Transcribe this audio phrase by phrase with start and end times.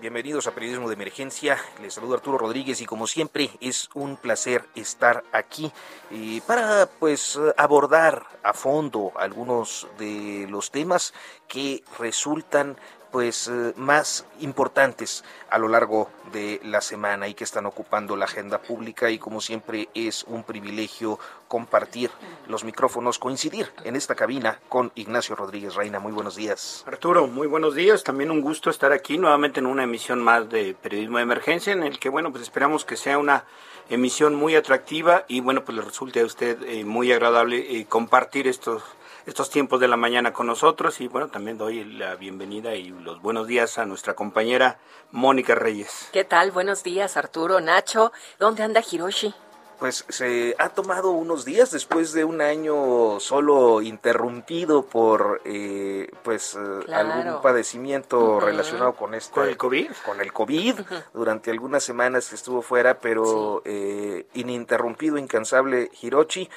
[0.00, 1.58] Bienvenidos, a Periodismo de Emergencia.
[1.82, 5.70] Les saludo Arturo Rodríguez y como siempre es un placer estar aquí
[6.10, 11.12] eh, para pues abordar a fondo algunos de los temas
[11.46, 12.78] que resultan
[13.10, 18.24] pues eh, más importantes a lo largo de la semana y que están ocupando la
[18.24, 22.10] agenda pública y como siempre es un privilegio compartir
[22.46, 25.98] los micrófonos, coincidir en esta cabina con Ignacio Rodríguez Reina.
[25.98, 26.84] Muy buenos días.
[26.86, 28.04] Arturo, muy buenos días.
[28.04, 31.82] También un gusto estar aquí nuevamente en una emisión más de Periodismo de Emergencia en
[31.82, 33.44] el que bueno, pues esperamos que sea una
[33.88, 38.46] emisión muy atractiva y bueno, pues le resulte a usted eh, muy agradable eh, compartir
[38.46, 38.82] estos
[39.26, 43.20] estos tiempos de la mañana con nosotros y bueno, también doy la bienvenida y los
[43.20, 44.78] buenos días a nuestra compañera
[45.10, 46.08] Mónica Reyes.
[46.12, 46.50] ¿Qué tal?
[46.50, 48.12] Buenos días, Arturo, Nacho.
[48.38, 49.34] ¿Dónde anda Hiroshi?
[49.80, 56.54] pues se ha tomado unos días después de un año solo interrumpido por eh, pues
[56.54, 60.74] eh, algún padecimiento relacionado con este con el covid con el covid
[61.14, 66.48] durante algunas semanas que estuvo fuera pero eh, ininterrumpido incansable Hirochi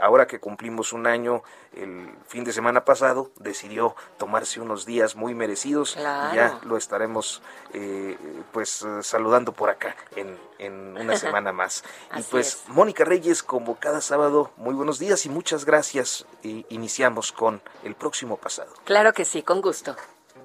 [0.00, 1.42] ahora que cumplimos un año
[1.74, 7.42] el fin de semana pasado decidió tomarse unos días muy merecidos y ya lo estaremos
[8.52, 11.84] pues saludando por acá en, en una semana más
[12.16, 16.26] y pues Mónica Reyes, como cada sábado, muy buenos días y muchas gracias.
[16.42, 18.72] Y iniciamos con el próximo pasado.
[18.84, 19.96] Claro que sí, con gusto.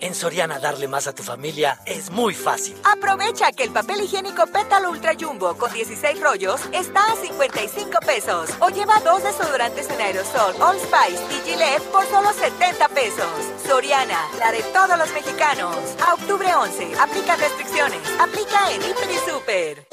[0.02, 2.76] En Soriana darle más a tu familia es muy fácil.
[2.84, 8.50] Aprovecha que el papel higiénico Pétalo Ultra Jumbo con 16 rollos está a 55 pesos.
[8.60, 13.28] O lleva dos desodorantes en aerosol All Spice y Gillette por solo 70 pesos.
[13.66, 15.76] Soriana, la de todos los mexicanos.
[16.06, 18.02] A octubre 11, aplica restricciones.
[18.20, 19.88] Aplica en Hiper y Super.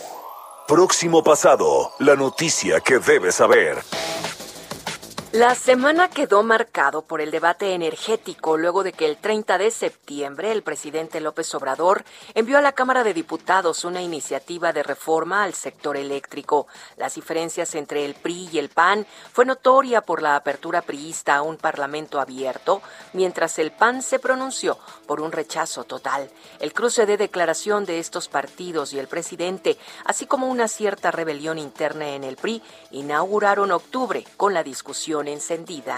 [0.66, 3.82] Próximo pasado, la noticia que debes saber.
[5.32, 10.52] La semana quedó marcado por el debate energético luego de que el 30 de septiembre
[10.52, 12.04] el presidente López Obrador
[12.34, 16.66] envió a la Cámara de Diputados una iniciativa de reforma al sector eléctrico.
[16.98, 21.42] Las diferencias entre el PRI y el PAN fue notoria por la apertura priista a
[21.42, 22.82] un parlamento abierto,
[23.14, 26.28] mientras el PAN se pronunció por un rechazo total.
[26.60, 31.58] El cruce de declaración de estos partidos y el presidente, así como una cierta rebelión
[31.58, 32.60] interna en el PRI,
[32.90, 35.96] inauguraron octubre con la discusión encendida.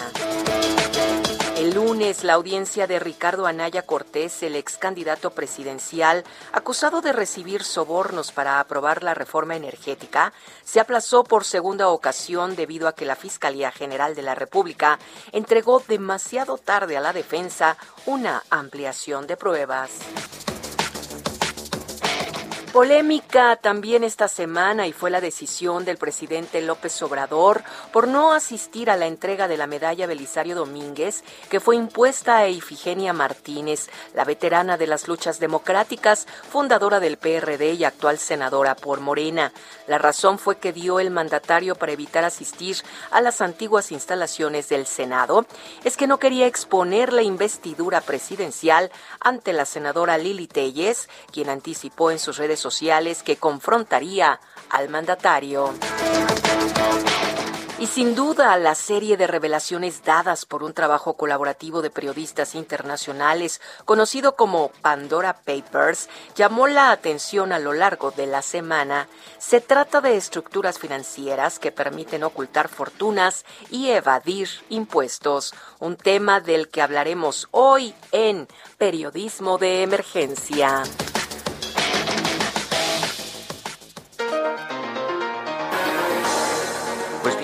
[1.57, 7.63] El lunes, la audiencia de Ricardo Anaya Cortés, el ex candidato presidencial, acusado de recibir
[7.63, 10.33] sobornos para aprobar la reforma energética,
[10.65, 14.99] se aplazó por segunda ocasión debido a que la Fiscalía General de la República
[15.31, 19.91] entregó demasiado tarde a la defensa una ampliación de pruebas.
[22.75, 27.63] Polémica también esta semana y fue la decisión del presidente López Obrador
[27.93, 32.49] por no asistir a la entrega de la medalla Belisario Domínguez que fue impuesta a
[32.49, 38.99] Ifigenia Martínez, la veterana de las luchas democráticas, fundadora del PRD y actual senadora por
[38.99, 39.53] Morena.
[39.87, 42.79] La razón fue que dio el mandatario para evitar asistir
[43.13, 45.47] a las antiguas instalaciones del Senado
[45.85, 52.11] es que no quería exponer la investidura presidencial ante la senadora Lili Telles, quien anticipó
[52.11, 55.75] en sus redes sociales que confrontaría al mandatario.
[57.85, 63.61] Y sin duda, la serie de revelaciones dadas por un trabajo colaborativo de periodistas internacionales,
[63.85, 69.09] conocido como Pandora Papers, llamó la atención a lo largo de la semana.
[69.39, 76.69] Se trata de estructuras financieras que permiten ocultar fortunas y evadir impuestos, un tema del
[76.69, 78.49] que hablaremos hoy en
[78.79, 80.85] Periodismo de Emergencia.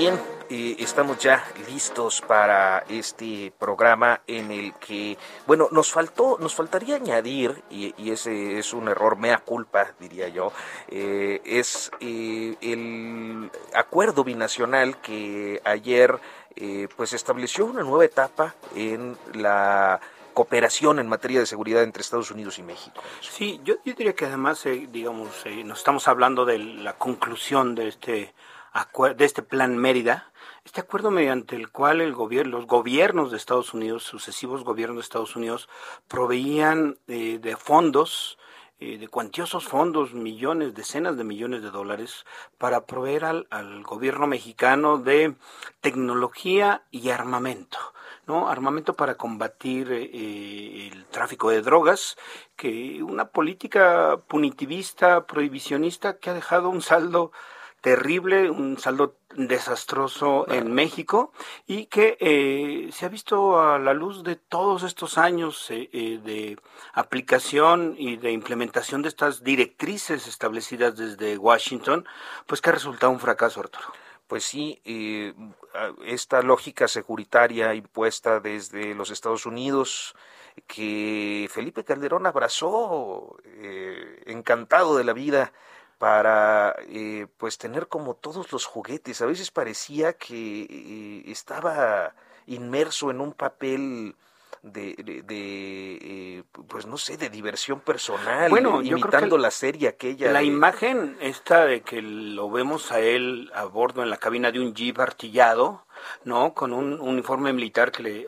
[0.01, 0.19] Bien,
[0.49, 6.97] eh, estamos ya listos para este programa en el que, bueno, nos faltó, nos faltaría
[6.97, 10.53] añadir, y, ese es un error mea culpa, diría yo,
[10.89, 16.19] eh, es eh, el acuerdo binacional que ayer
[16.97, 20.01] pues estableció una nueva etapa en la
[20.33, 23.03] cooperación en materia de seguridad entre Estados Unidos y México.
[23.21, 28.35] Sí, yo, diría que además, digamos, nos estamos hablando de la conclusión de este
[29.17, 30.33] de este plan Mérida,
[30.65, 35.03] este acuerdo mediante el cual el gobierno, los gobiernos de Estados Unidos, sucesivos gobiernos de
[35.03, 35.69] Estados Unidos,
[36.07, 38.39] proveían eh, de fondos,
[38.79, 42.25] eh, de cuantiosos fondos, millones, decenas de millones de dólares,
[42.59, 45.35] para proveer al, gobierno mexicano de
[45.81, 47.79] tecnología y armamento.
[48.27, 48.49] ¿no?
[48.49, 52.17] armamento para combatir eh, el tráfico de drogas,
[52.55, 57.33] que una política punitivista, prohibicionista que ha dejado un saldo
[57.81, 61.33] terrible, un saldo desastroso en México
[61.67, 66.21] y que eh, se ha visto a la luz de todos estos años eh, eh,
[66.23, 66.59] de
[66.93, 72.07] aplicación y de implementación de estas directrices establecidas desde Washington,
[72.47, 73.87] pues que ha resultado un fracaso, Arturo.
[74.27, 74.81] Pues sí,
[76.05, 80.15] esta lógica securitaria impuesta desde los Estados Unidos,
[80.69, 83.39] que Felipe Calderón abrazó
[84.27, 85.53] encantado de la vida
[86.01, 89.21] para eh, pues tener como todos los juguetes.
[89.21, 92.15] A veces parecía que eh, estaba
[92.47, 94.17] inmerso en un papel
[94.63, 94.95] de,
[95.27, 100.33] de, eh, pues no sé, de diversión personal, bueno, imitando la serie aquella.
[100.33, 104.59] La imagen esta de que lo vemos a él a bordo en la cabina de
[104.59, 105.85] un jeep artillado,
[106.25, 106.55] ¿no?
[106.55, 108.27] Con un uniforme militar que le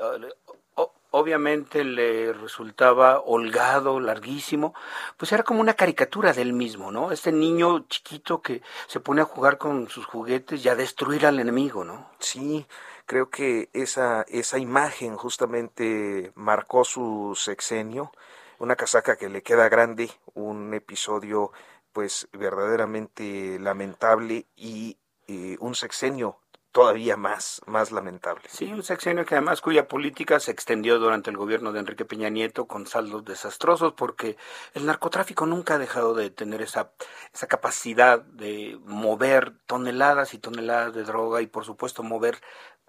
[1.13, 4.75] obviamente le resultaba holgado, larguísimo,
[5.17, 7.13] pues era como una caricatura del mismo, ¿no?
[7.13, 11.39] Este niño chiquito que se pone a jugar con sus juguetes y a destruir al
[11.39, 12.11] enemigo, ¿no?
[12.19, 12.67] Sí,
[13.07, 18.11] creo que esa, esa imagen justamente marcó su sexenio,
[18.59, 21.53] una casaca que le queda grande, un episodio
[21.93, 24.97] pues verdaderamente lamentable y
[25.29, 26.39] eh, un sexenio
[26.73, 28.43] todavía más, más lamentable.
[28.49, 32.31] Sí, un sexenio que además cuya política se extendió durante el gobierno de Enrique Peña
[32.31, 34.37] Nieto con saldos desastrosos porque
[34.73, 36.93] el narcotráfico nunca ha dejado de tener esa,
[37.33, 42.39] esa capacidad de mover toneladas y toneladas de droga y por supuesto mover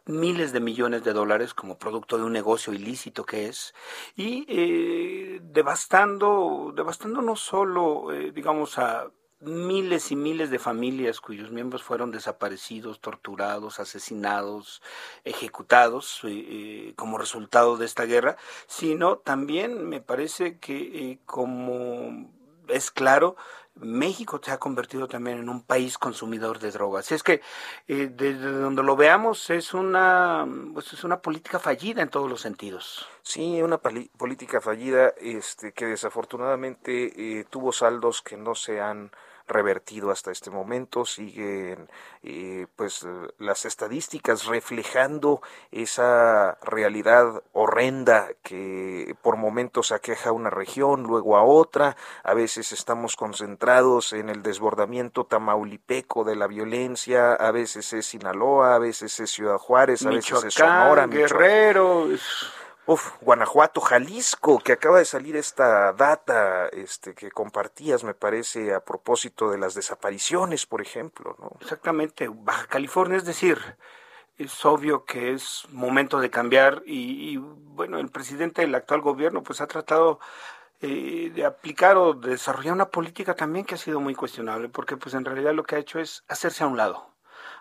[0.05, 3.73] miles de millones de dólares como producto de un negocio ilícito que es
[4.15, 9.09] y eh, devastando devastando no solo eh, digamos a
[9.43, 14.81] miles y miles de familias cuyos miembros fueron desaparecidos, torturados, asesinados,
[15.23, 18.37] ejecutados eh, eh, como resultado de esta guerra,
[18.67, 22.29] sino también me parece que eh, como
[22.69, 23.35] es claro,
[23.75, 27.11] México se ha convertido también en un país consumidor de drogas.
[27.11, 27.41] Es que
[27.87, 33.07] desde donde lo veamos es una pues es una política fallida en todos los sentidos.
[33.23, 39.11] Sí, una política fallida este que desafortunadamente tuvo saldos que no se han
[39.47, 41.89] revertido hasta este momento, siguen
[42.23, 43.05] eh, pues
[43.37, 45.41] las estadísticas reflejando
[45.71, 52.71] esa realidad horrenda que por momentos aqueja a una región, luego a otra, a veces
[52.71, 59.19] estamos concentrados en el desbordamiento tamaulipeco de la violencia, a veces es Sinaloa, a veces
[59.19, 62.07] es Ciudad Juárez, a veces es Sonora, Guerrero,
[62.85, 68.81] Uf, Guanajuato, Jalisco, que acaba de salir esta data este, que compartías, me parece, a
[68.81, 71.37] propósito de las desapariciones, por ejemplo.
[71.39, 71.53] ¿no?
[71.61, 73.57] Exactamente, Baja California, es decir,
[74.37, 79.61] es obvio que es momento de cambiar y, bueno, el presidente del actual gobierno pues
[79.61, 80.19] ha tratado
[80.81, 84.97] eh, de aplicar o de desarrollar una política también que ha sido muy cuestionable, porque
[84.97, 87.07] pues en realidad lo que ha hecho es hacerse a un lado,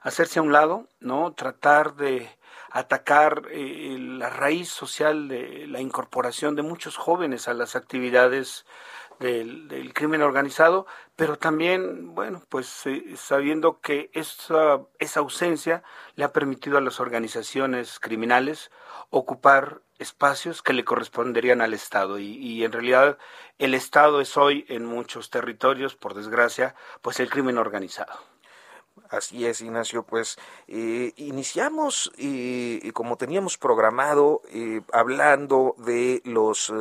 [0.02, 1.32] hacerse a un lado, ¿no?
[1.32, 2.28] Tratar de
[2.73, 8.64] atacar eh, la raíz social de la incorporación de muchos jóvenes a las actividades
[9.21, 15.85] del, crimen organizado, pero también, bueno, pues eh, sabiendo que esa, esa ausencia
[16.17, 18.71] le ha permitido a las organizaciones criminales
[19.11, 23.19] ocupar espacios que le corresponderían al Estado y, y, en realidad
[23.59, 28.31] el Estado es hoy en muchos territorios, por desgracia, pues el crimen organizado.
[29.12, 30.04] Así es, Ignacio.
[30.04, 30.38] Pues
[30.69, 36.73] eh, iniciamos, eh, como teníamos programado, eh, hablando de los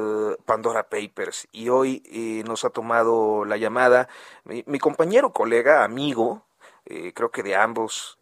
[0.45, 2.01] Pandora Papers y hoy
[2.47, 4.07] nos ha tomado la llamada
[4.45, 6.43] mi, compañero, colega, amigo,
[6.85, 8.17] creo que de ambos,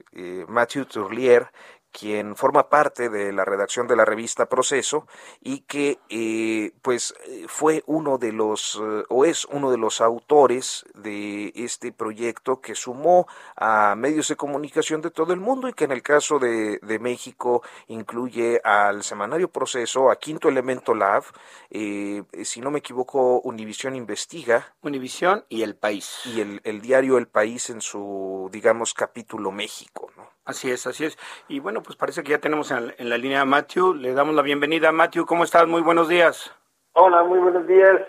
[0.48, 1.52] Matthew Turlier,
[1.92, 5.08] quien forma parte de la redacción de la revista Proceso
[5.42, 7.14] y que eh, pues
[7.48, 12.76] fue uno de los eh, o es uno de los autores de este proyecto que
[12.76, 16.80] sumó a medios de comunicación de todo el mundo y que en el caso de,
[16.82, 21.24] de México incluye al semanario Proceso, a Quinto Elemento Lab,
[21.70, 24.74] eh, si no me equivoco, Univisión Investiga.
[24.82, 26.22] Univisión y El País.
[26.26, 30.39] Y el, el diario El País en su, digamos, capítulo México, ¿no?
[30.50, 31.16] Así es, así es.
[31.48, 33.94] Y bueno, pues parece que ya tenemos en, la línea a Matthew.
[33.94, 34.92] Le damos la bienvenida.
[34.92, 35.68] Matthew, ¿cómo estás?
[35.68, 36.52] Muy buenos días.
[36.94, 38.02] Hola, muy buenos días.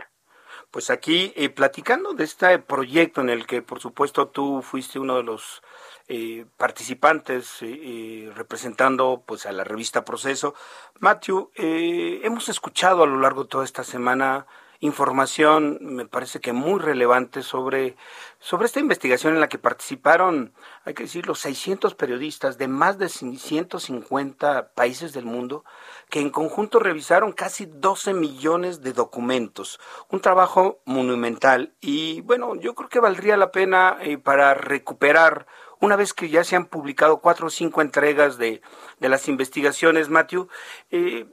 [0.71, 5.17] Pues aquí eh, platicando de este proyecto en el que por supuesto tú fuiste uno
[5.17, 5.61] de los
[6.09, 10.55] eh, participantes eh, representando pues a la revista Proceso.
[10.99, 14.47] Matthew, hemos escuchado a lo largo de toda esta semana
[14.81, 17.97] información, me parece que muy relevante sobre,
[18.39, 22.99] sobre esta investigación en la que participaron, hay que decir, los 600 periodistas de más
[22.99, 25.65] de 150 países del mundo,
[26.09, 29.79] que en conjunto revisaron casi 12 millones de documentos.
[30.09, 35.47] Un trabajo monumental y bueno, yo creo que valdría la pena eh, para recuperar
[35.79, 38.61] una vez que ya se han publicado cuatro o cinco entregas de,
[38.99, 40.49] de las investigaciones, Matthew,
[40.91, 41.27] eh,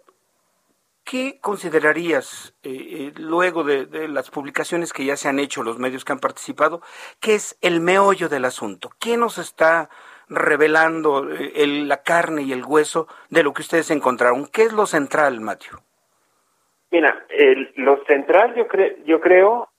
[1.10, 6.04] ¿Qué considerarías eh, eh, luego de, las publicaciones que ya se han hecho, los medios
[6.04, 6.82] que han participado,
[7.22, 8.90] qué es el meollo del asunto?
[9.00, 9.90] ¿Qué nos está
[10.28, 14.48] revelando eh, la carne y el hueso de lo que ustedes encontraron?
[14.48, 15.80] ¿Qué es lo central, Matthew?
[16.92, 17.26] Mira,
[17.76, 18.68] lo central yo,
[19.06, 19.70] yo creo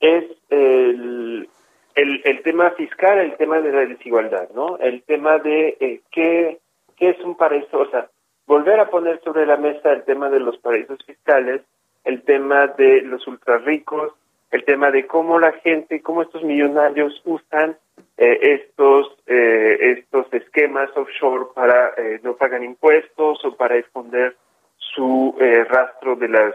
[0.00, 1.50] es el,
[1.94, 4.78] el, tema fiscal, el tema de la desigualdad, ¿no?
[4.78, 6.60] El tema de qué,
[6.96, 8.08] qué es un paraíso, o sea,
[8.46, 11.62] volver a poner sobre la mesa el tema de los paraísos fiscales,
[12.04, 14.12] el tema de los ultra ricos,
[14.50, 17.76] el tema de cómo la gente, cómo estos millonarios usan
[18.16, 24.36] eh, estos eh, estos esquemas offshore para eh, no pagar impuestos o para esconder
[24.78, 25.36] su
[25.68, 26.54] rastro de las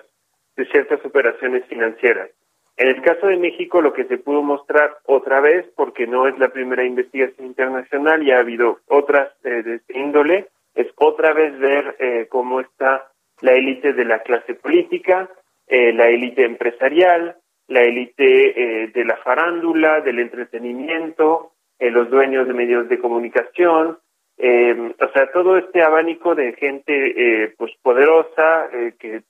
[0.55, 2.29] de ciertas operaciones financieras.
[2.77, 6.37] En el caso de México, lo que se pudo mostrar otra vez, porque no es
[6.39, 11.95] la primera investigación internacional, ya ha habido otras de este índole, es otra vez ver
[11.99, 13.11] eh, cómo está
[13.41, 15.29] la élite de la clase política,
[15.67, 17.37] eh, la élite empresarial,
[17.67, 23.97] la élite eh, de la farándula, del entretenimiento, los dueños de medios de comunicación,
[24.37, 29.23] o sea, todo este abanico de gente pues poderosa que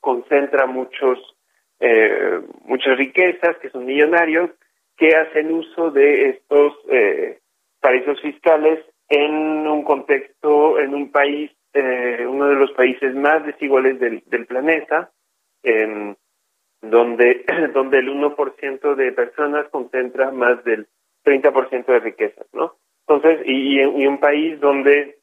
[0.00, 1.20] concentra muchos
[2.64, 4.50] muchas riquezas, que son millonarios,
[4.96, 6.72] que hacen uso de estos
[7.80, 14.00] paraísos fiscales en un contexto, en un país, eh, uno de los países más desiguales
[14.00, 15.10] del, planeta,
[16.80, 20.88] donde, donde el 1% de personas concentra más del
[21.24, 22.76] 30% de riquezas, ¿no?
[23.06, 25.18] Entonces, y, y, un país donde,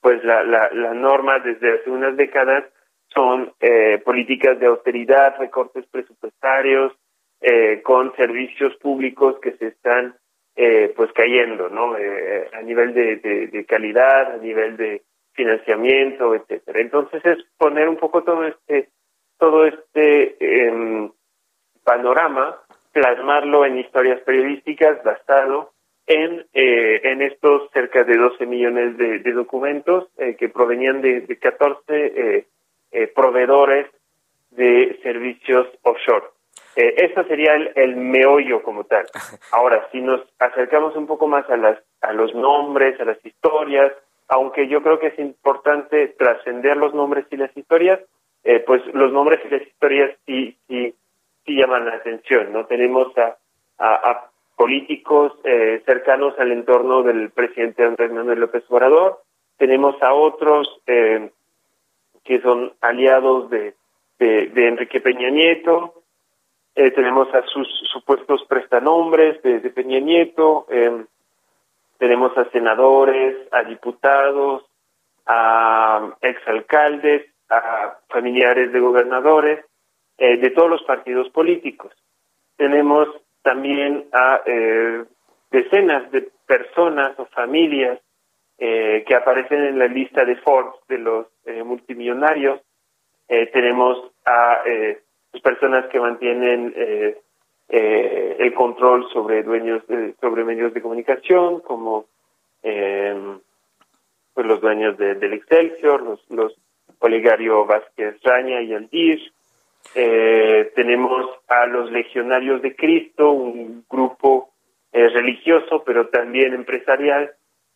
[0.00, 2.64] pues, la, la, la norma desde hace unas décadas
[3.12, 6.92] son eh, políticas de austeridad, recortes presupuestarios,
[7.40, 10.16] eh, con servicios públicos que se están
[10.60, 11.96] eh, pues cayendo, ¿no?
[11.96, 16.80] Eh, a nivel de, calidad, a nivel de financiamiento, etcétera.
[16.80, 18.88] Entonces es poner un poco todo este
[19.38, 21.12] todo este em,
[21.84, 22.58] panorama,
[22.90, 25.74] plasmarlo en historias periodísticas basado
[26.08, 32.48] en eh, en estos cerca de 12 millones de, documentos que provenían de, de 14
[33.14, 33.86] proveedores
[34.50, 36.26] de servicios offshore.
[36.78, 39.04] Eh, eso sería el, meollo como tal.
[39.52, 43.92] Ahora, si nos acercamos un poco más a, las, a los nombres, a las historias,
[44.28, 47.98] aunque yo creo que es importante trascender los nombres y las historias,
[48.44, 50.94] eh, pues los nombres y las historias sí, sí,
[51.44, 52.66] sí llaman la atención, ¿no?
[52.66, 53.36] Tenemos a,
[53.78, 59.20] a, políticos eh, cercanos al entorno del presidente Andrés Manuel López Obrador,
[59.56, 61.30] tenemos a otros eh,
[62.24, 63.74] que son aliados de,
[64.18, 65.97] de Enrique Peña Nieto,
[66.80, 71.06] eh, tenemos a sus supuestos prestanombres de, Peña Nieto, em,
[71.98, 74.64] tenemos a senadores, a diputados,
[75.26, 79.64] a exalcaldes, a familiares de gobernadores,
[80.18, 81.92] eh, de todos los partidos políticos.
[82.56, 83.08] Tenemos
[83.42, 85.04] también a eh,
[85.50, 87.98] decenas de personas o familias
[88.56, 91.26] que aparecen en la lista de Forbes de los
[91.64, 92.60] multimillonarios.
[93.52, 94.62] tenemos a
[95.42, 97.18] personas que mantienen eh,
[97.68, 102.06] eh, el control sobre dueños de, sobre medios de comunicación como
[102.62, 103.38] em,
[104.34, 106.54] pues los dueños del Excelsior, los, los
[107.00, 109.32] Olegario Vázquez Raña y Aldir.
[109.94, 114.50] Eh, tenemos a los Legionarios de Cristo, un grupo
[114.92, 117.32] religioso pero también empresarial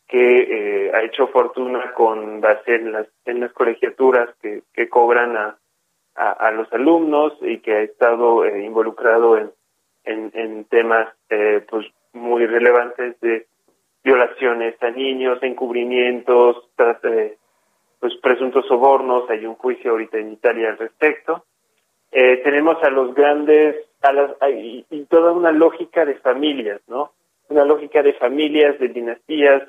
[0.08, 5.56] que ha hecho fortuna con base en las, en las colegiaturas que, que cobran a,
[6.14, 9.50] a, los alumnos y que ha estado involucrado en,
[10.04, 11.08] en, en temas
[11.68, 13.46] pues muy relevantes de
[14.04, 16.68] violaciones a niños, encubrimientos,
[18.00, 21.44] pues presuntos sobornos, hay un juicio ahorita en Italia al respecto.
[22.10, 27.12] Eh, tenemos a los grandes, a las, y, toda una lógica de familias, ¿no?
[27.48, 29.62] Una lógica de familias, de dinastías,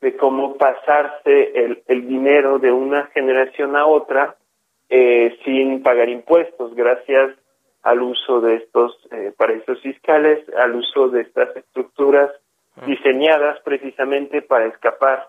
[0.00, 4.36] de cómo pasarse el, el dinero de una generación a otra
[4.88, 7.36] eh, sin pagar impuestos, gracias
[7.82, 12.30] al uso de estos eh, paraísos fiscales, al uso de estas estructuras
[12.84, 15.28] diseñadas precisamente para escapar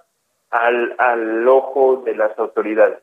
[0.50, 3.00] al, al ojo de las autoridades.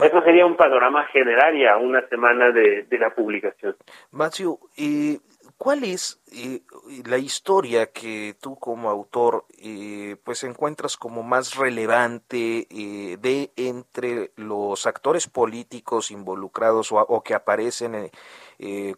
[0.00, 3.76] Eso sería un panorama general y a una semana de, de la publicación.
[4.10, 5.18] Matthew, eh,
[5.56, 6.60] ¿cuál es eh,
[7.06, 14.32] la historia que tú como autor eh, pues encuentras como más relevante eh, de entre
[14.36, 18.10] los actores políticos involucrados o, o que aparecen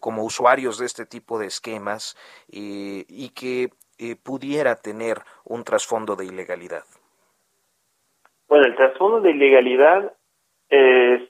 [0.00, 2.16] como usuarios de este tipo de esquemas
[2.48, 3.70] y que
[4.22, 6.84] pudiera tener un trasfondo de ilegalidad?
[8.48, 10.12] Bueno, el trasfondo de ilegalidad
[10.68, 11.22] es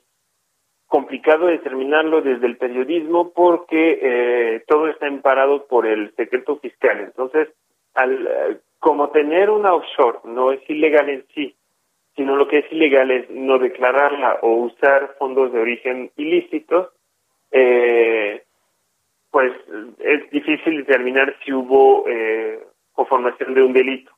[0.87, 7.01] complicado determinarlo desde el periodismo porque eh, todo está emparado por el secreto fiscal.
[7.01, 7.49] Entonces,
[7.95, 11.57] al, eh, como tener una offshore no es ilegal en sí,
[12.15, 16.93] sino lo que es ilegal es no declararla o usar fondos de origen ilícitos,
[17.51, 18.45] eh,
[19.31, 19.53] pues
[19.99, 22.61] es difícil determinar si hubo eh,
[22.93, 24.13] conformación de un delito.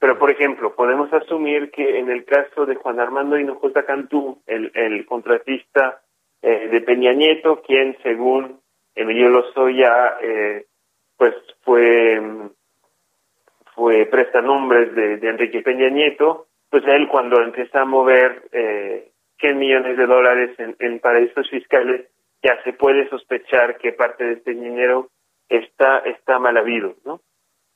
[0.00, 5.06] Pero, por ejemplo, podemos asumir que en el caso de Juan Armando Hinojosa Cantú, el
[5.06, 6.02] contratista
[6.44, 8.60] eh, de Peña Nieto, quien, según
[8.94, 10.66] Emilio Lozoya, eh,
[11.16, 12.20] pues fue,
[13.74, 19.10] fue prestanombres de, de Enrique Peña Nieto, pues él cuando empieza a mover eh,
[19.40, 22.08] 100 millones de dólares en, en paraísos fiscales,
[22.42, 25.08] ya se puede sospechar que parte de este dinero
[25.48, 27.20] está, está mal habido, ¿no?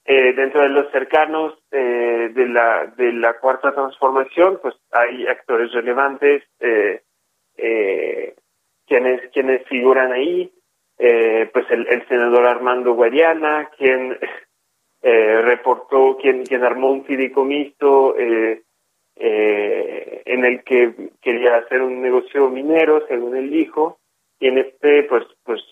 [0.04, 5.70] Eh, dentro de los cercanos eh, de la de la cuarta transformación pues hay actores
[5.72, 7.02] relevantes eh,
[7.58, 8.34] eh,
[8.88, 10.52] quienes quienes figuran ahí.
[11.00, 14.18] Eh, pues el, el, senador Armando Guadiana quien
[15.02, 18.62] eh, reportó quien quien armó un fideicomiso eh,
[19.14, 23.99] eh, en el que quería hacer un negocio minero según él dijo
[24.40, 25.62] y en este pues pues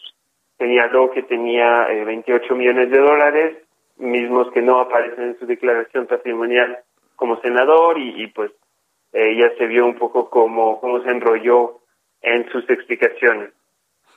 [0.59, 3.57] señaló que tenía eh, 28 millones de dólares
[3.97, 6.79] mismos que no aparecen en su declaración patrimonial
[7.17, 8.53] como senador y, y pues
[9.13, 11.81] eh, ya se vio un poco cómo, cómo se enrolló
[12.23, 13.53] en sus explicaciones.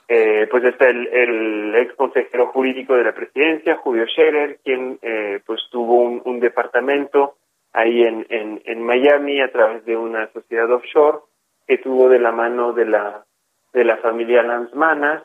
[0.08, 5.40] Eh, pues está el, el ex consejero jurídico de la presidencia, Julio Scherer, quien eh,
[5.46, 7.36] pues tuvo un, un departamento
[7.74, 11.20] ahí en, en, en Miami a través de una sociedad offshore
[11.68, 13.24] que tuvo de la mano de la
[13.72, 15.22] de la familia Lanzmanas.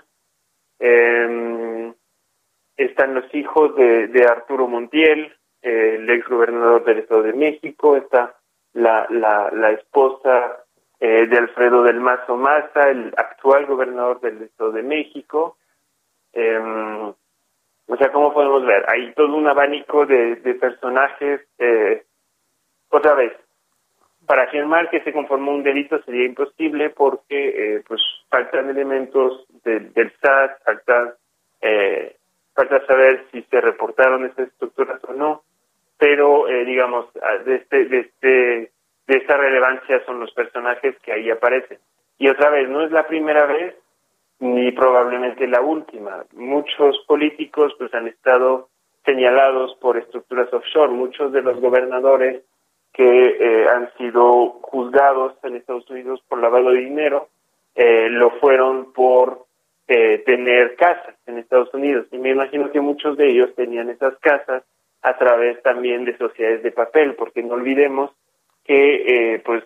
[0.78, 1.92] Eh,
[2.76, 5.32] están los hijos de, de Arturo Montiel,
[5.62, 8.34] el ex gobernador del Estado de México, está
[8.74, 10.63] la, la, la esposa
[11.07, 15.59] eh, de Alfredo del Mazo Maza, el actual gobernador del Estado de México.
[16.33, 16.59] Eh,
[17.87, 18.87] o sea, ¿cómo podemos ver?
[18.88, 21.43] Hay todo un abanico de, personajes.
[21.59, 22.05] Eh,
[22.88, 23.35] otra vez,
[24.27, 29.81] para afirmar que se conformó un delito sería imposible porque eh, pues faltan elementos de,
[29.81, 31.12] del SAT, faltan
[31.61, 32.17] eh,
[32.55, 35.43] falta saber si se reportaron estas estructuras o no,
[35.99, 37.12] pero eh, digamos,
[37.45, 38.73] de, este, de, este,
[39.07, 41.79] de esta relevancia son los personajes que ahí aparecen.
[42.19, 43.75] Y otra vez, no es la primera vez
[44.40, 46.25] ni probablemente la última.
[46.33, 48.69] Muchos políticos pues han estado
[49.05, 52.43] señalados por estructuras offshore, muchos de los gobernadores
[52.93, 57.29] que eh, han sido juzgados en Estados Unidos por lavado de dinero,
[57.75, 59.47] eh, lo fueron por
[59.88, 62.07] eh, tener casas en Estados Unidos.
[62.12, 64.62] Y me imagino que muchos de ellos tenían esas casas
[65.03, 68.12] a través también de sociedades de papel, porque no olvidemos
[68.64, 69.64] que eh, pues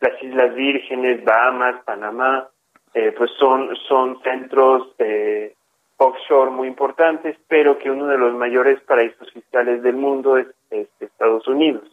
[0.00, 2.48] las Islas Vírgenes, Bahamas, Panamá,
[2.94, 5.54] eh, pues son, son centros eh,
[5.96, 10.88] offshore muy importantes, pero que uno de los mayores paraísos fiscales del mundo es, es
[11.00, 11.84] Estados Unidos.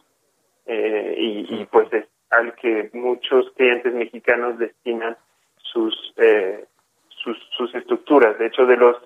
[0.66, 5.16] Eh, y, y pues es al que muchos clientes mexicanos destinan
[5.56, 6.64] sus eh,
[7.08, 8.38] sus, sus estructuras.
[8.38, 8.96] De hecho, de los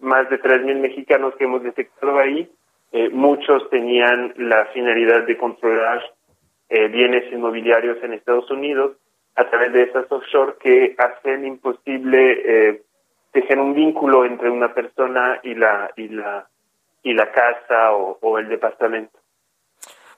[0.00, 2.48] más de 3.000 mexicanos que hemos detectado ahí,
[2.92, 6.02] eh, muchos tenían la finalidad de controlar
[6.68, 8.96] eh, bienes inmobiliarios en Estados Unidos
[9.36, 12.82] a través de esas offshore que hacen imposible eh,
[13.32, 16.48] tejer un vínculo entre una persona y la y la
[17.04, 19.18] y la casa o, el departamento.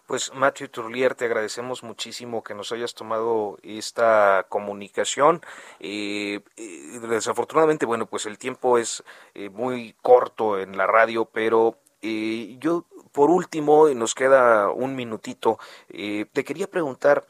[0.07, 5.41] Pues Matthew Turlier, te agradecemos muchísimo que nos hayas tomado esta comunicación.
[5.81, 9.03] Eh, eh, desafortunadamente, bueno, pues el tiempo es
[9.35, 12.85] eh, muy corto en la radio, pero yo,
[13.17, 17.25] por último, nos queda un minutito, te quería preguntar,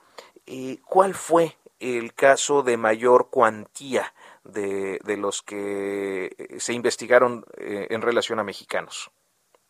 [0.84, 4.12] ¿cuál fue el caso de mayor cuantía
[4.44, 9.12] de, de los que se investigaron en relación a mexicanos?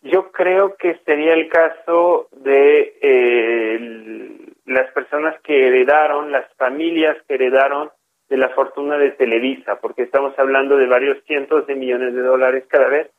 [0.03, 7.35] Yo creo que sería el caso de eh, las personas que heredaron, las familias que
[7.35, 7.91] heredaron
[8.29, 12.65] de la fortuna de Televisa, porque estamos hablando de varios cientos de millones de dólares
[12.69, 13.11] cada vez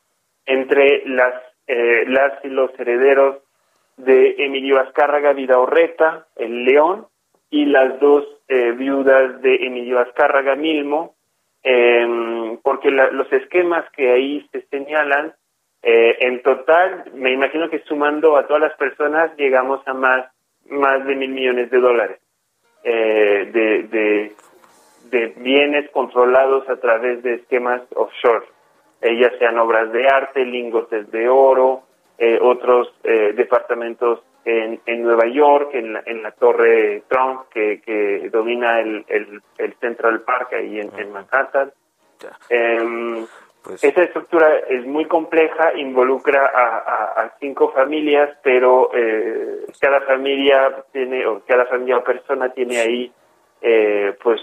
[0.46, 1.34] entre las,
[1.68, 3.38] eh, las y los herederos
[3.96, 7.06] de Emilio Azcárraga Vidaurreta, el León,
[7.50, 11.14] y las dos eh, viudas de Emilio Azcárraga Milmo,
[11.62, 15.34] em, porque los esquemas que ahí se señalan
[15.82, 20.26] eh, en total, me imagino que sumando a todas las personas llegamos a más,
[20.68, 22.20] más de mil millones de dólares
[22.82, 24.32] eh, de, de,
[25.10, 28.46] de, bienes controlados a través de esquemas offshore,
[29.00, 31.82] ellas sean obras de arte, lingotes de oro,
[32.18, 38.28] eh, otros departamentos en, en Nueva York, en la, en la Torre Trump que, que
[38.30, 41.72] domina el, el, el Central Park ahí en, en Manhattan.
[42.50, 43.26] Eh,
[43.62, 43.84] pues.
[43.84, 51.42] Esa estructura es muy compleja, involucra a, cinco familias, pero eh, cada familia tiene, o
[51.46, 53.12] cada familia o persona tiene ahí,
[53.60, 54.40] eh, pues,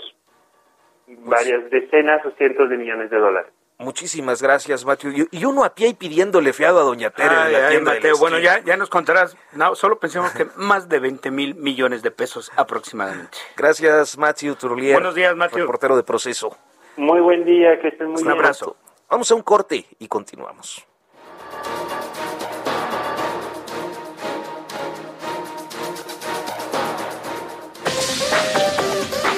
[1.07, 3.51] varias decenas o cientos de millones de dólares.
[3.77, 5.11] Muchísimas gracias, Mateo.
[5.29, 8.89] Y uno a pie y pidiéndole fiado a Doña Tere Mateo, bueno, ya, ya nos
[8.89, 9.35] contarás.
[9.51, 13.37] No, solo pensemos que más de 20 mil millones de pesos aproximadamente.
[13.57, 14.93] Gracias, Matthew Turlier.
[14.93, 15.61] Buenos días, Matthew.
[15.61, 16.57] Reportero de Proceso.
[16.95, 18.27] Muy buen día, que estén muy bien.
[18.27, 18.77] Un abrazo.
[19.09, 20.85] Vamos a un corte y continuamos.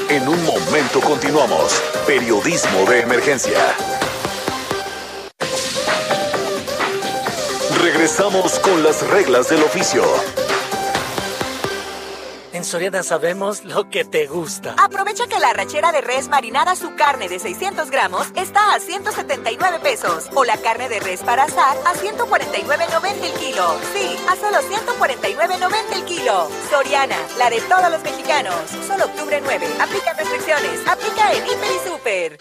[0.09, 1.81] En un momento continuamos.
[2.05, 3.96] Periodismo de emergencia.
[7.93, 10.03] Regresamos con las reglas del oficio.
[12.51, 14.75] En Soriana sabemos lo que te gusta.
[14.77, 19.79] Aprovecha que la rachera de res marinada su carne de 600 gramos está a 179
[19.79, 20.27] pesos.
[20.35, 23.77] O la carne de res para asar a 149.90 el kilo.
[23.93, 26.49] Sí, a solo 149.90 el kilo.
[26.69, 28.53] Soriana, la de todos los mexicanos.
[28.85, 29.65] Solo octubre 9.
[29.79, 30.85] Aplica restricciones.
[30.85, 32.37] Aplica en Hiper y Super.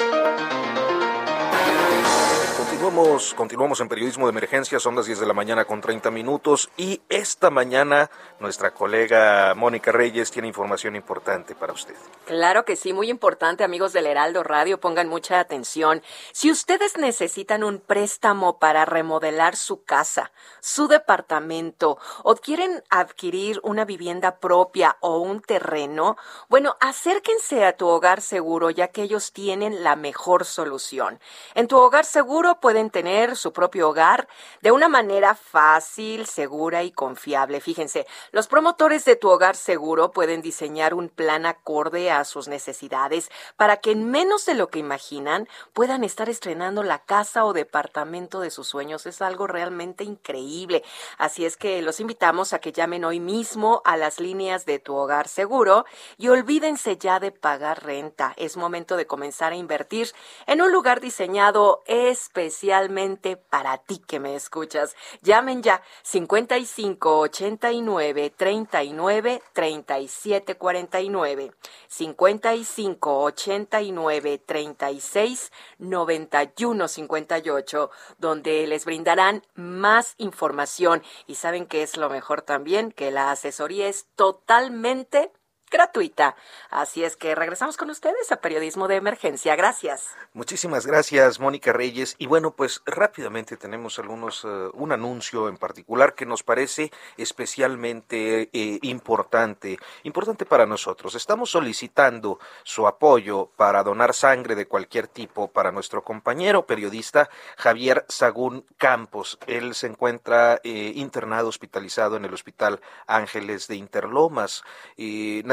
[2.77, 6.69] Continuamos, continuamos en periodismo de emergencia, son las 10 de la mañana con 30 minutos
[6.77, 11.95] y esta mañana nuestra colega Mónica Reyes tiene información importante para usted.
[12.27, 16.03] Claro que sí, muy importante amigos del Heraldo Radio, pongan mucha atención.
[16.33, 23.87] Si ustedes necesitan un préstamo para remodelar su casa, su departamento o quieren adquirir una
[23.87, 26.19] vivienda propia o un terreno,
[26.51, 31.21] bueno, acérquense a tu hogar seguro ya que ellos tienen la mejor solución.
[31.55, 34.27] En tu hogar seguro pueden tener su propio hogar
[34.61, 37.61] de una manera fácil, segura y confiable.
[37.61, 43.31] Fíjense, los promotores de tu hogar seguro pueden diseñar un plan acorde a sus necesidades
[43.57, 48.41] para que en menos de lo que imaginan puedan estar estrenando la casa o departamento
[48.41, 49.07] de sus sueños.
[49.07, 50.83] Es algo realmente increíble.
[51.19, 54.97] Así es que los invitamos a que llamen hoy mismo a las líneas de tu
[54.97, 55.85] hogar seguro
[56.19, 58.35] y olvídense ya de pagar renta.
[58.37, 60.09] Es momento de comenzar a invertir
[60.49, 64.97] en un lugar diseñado especial especialmente para ti que me escuchas.
[65.21, 71.53] Llamen ya 55 89 39 37 49
[71.89, 82.09] 55 89 36 91 58 donde les brindarán más información y saben que es lo
[82.09, 85.31] mejor también que la asesoría es totalmente
[85.71, 86.37] gratuita.
[86.71, 89.57] Así es que regresamos con ustedes a Periodismo de Emergencia.
[89.57, 90.11] Gracias.
[90.33, 92.15] Muchísimas gracias, Mónica Reyes.
[92.19, 98.51] Y bueno, pues rápidamente tenemos algunos, eh, un anuncio en particular que nos parece especialmente
[98.53, 101.15] eh, importante, importante para nosotros.
[101.15, 108.05] Estamos solicitando su apoyo para donar sangre de cualquier tipo para nuestro compañero periodista Javier
[108.09, 109.39] Sagún Campos.
[109.47, 114.65] Él se encuentra eh, internado, hospitalizado en el Hospital Ángeles de Interlomas.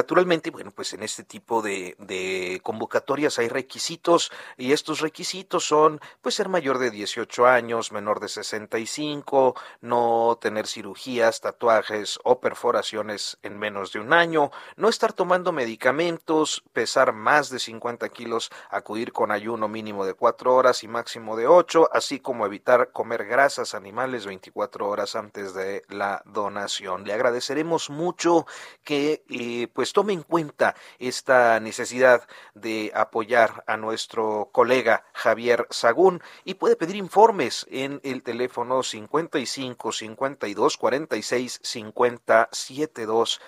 [0.03, 6.35] Naturalmente, bueno, pues en este tipo de, convocatorias hay requisitos y estos requisitos son pues
[6.35, 13.57] ser mayor de 18 años, menor de 65, no tener cirugías, tatuajes o perforaciones en
[13.57, 19.31] menos de un año, no estar tomando medicamentos, pesar más de 50 kilos, acudir con
[19.31, 24.25] ayuno mínimo de 4 horas y máximo de 8, así como evitar comer grasas animales
[24.25, 27.05] 24 horas antes de la donación.
[27.05, 28.45] Le agradeceremos mucho
[28.83, 36.21] que eh, pues tome en cuenta esta necesidad de apoyar a nuestro colega Javier Sagún
[36.43, 43.41] y puede pedir informes en el teléfono 55 52 46 50 72.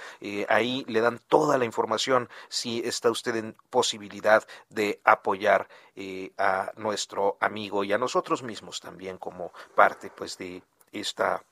[0.47, 6.71] ahí le dan toda la información si está usted en posibilidad de apoyar eh, a
[6.75, 11.43] nuestro amigo y a nosotros mismos también como parte pues de esta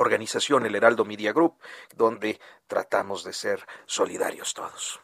[0.00, 1.58] organización, el Heraldo Media Group,
[1.94, 5.00] donde tratamos de ser solidarios todos.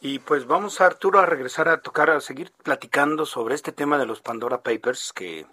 [0.00, 4.06] Y pues vamos, Arturo, a regresar a tocar, a seguir platicando sobre este tema de
[4.06, 5.46] los Pandora Papers, que,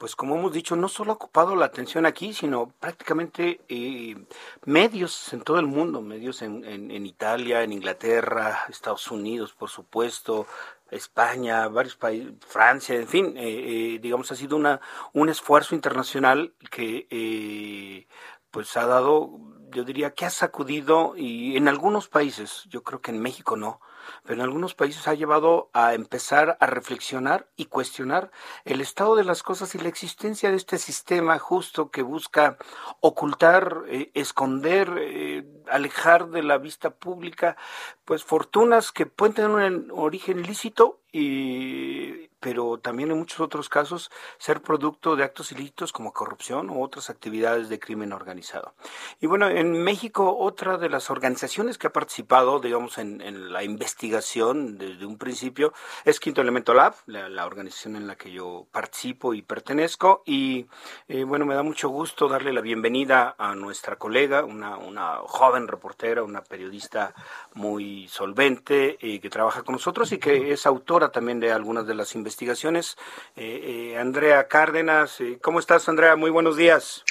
[0.00, 4.16] pues como hemos dicho, no solo ha ocupado la atención aquí, sino prácticamente eh,
[4.64, 10.46] medios en todo el mundo, medios en, en Italia, en Inglaterra, Estados Unidos, por supuesto,
[10.90, 14.80] España, varios países, Francia, en fin, eh, eh, digamos, ha sido una,
[15.12, 18.06] un esfuerzo internacional que eh,
[18.50, 19.38] pues ha dado,
[19.70, 23.80] yo diría que ha sacudido y en algunos países, yo creo que en México no,
[24.24, 28.30] pero en algunos países ha llevado a empezar a reflexionar y cuestionar
[28.64, 32.56] el estado de las cosas y la existencia de este sistema justo que busca
[33.00, 37.56] ocultar, eh, esconder, eh, alejar de la vista pública,
[38.04, 44.10] pues fortunas que pueden tener un origen ilícito y pero también en muchos otros casos
[44.38, 48.72] ser producto de actos ilícitos como corrupción u otras actividades de crimen organizado.
[49.20, 53.20] Y bueno, en México otra de las organizaciones que ha participado, digamos, en,
[53.52, 55.72] la investigación desde un principio
[56.04, 60.22] es Quinto Elemento Lab, la, organización en la que yo participo y pertenezco.
[60.24, 60.66] Y
[61.08, 65.68] eh, bueno, me da mucho gusto darle la bienvenida a nuestra colega, una, una joven
[65.68, 67.14] reportera, una periodista
[67.54, 71.94] muy solvente eh, que trabaja con nosotros y que es autora también de algunas de
[71.94, 72.96] las investigaciones investigaciones.
[73.34, 76.14] Eh, eh, Andrea Cárdenas, eh, ¿cómo estás Andrea?
[76.14, 77.04] Muy buenos días.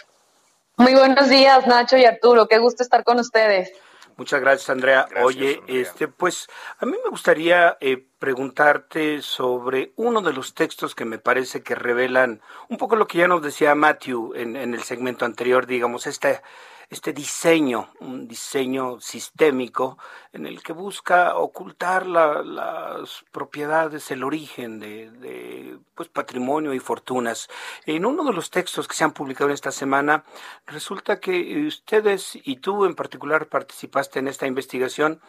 [0.77, 3.73] Muy buenos días Nacho y Arturo, qué gusto estar con ustedes.
[4.15, 5.07] Muchas gracias, Andrea.
[5.23, 7.77] Oye, este, pues a mí me gustaría
[8.17, 13.19] preguntarte sobre uno de los textos que me parece que revelan un poco lo que
[13.19, 16.41] ya nos decía Matthew en, en el segmento anterior, digamos, esta
[16.89, 19.99] este diseño, un diseño sistémico
[20.33, 27.47] en el que busca ocultar las propiedades, el origen de, pues, patrimonio y fortunas.
[27.85, 30.23] En uno de los textos que se han publicado esta semana,
[30.65, 35.21] resulta que ustedes y tú en particular participaste en esta investigación,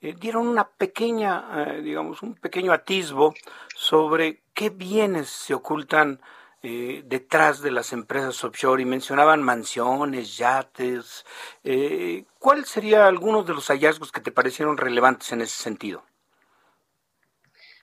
[0.00, 3.34] eh, dieron una pequeña, eh, digamos, un pequeño atisbo
[3.74, 6.20] sobre qué bienes se ocultan
[6.62, 11.24] eh, detrás de las empresas offshore y mencionaban mansiones, yates.
[11.62, 16.04] Eh, ¿Cuál sería algunos de los hallazgos que te parecieron relevantes en ese sentido?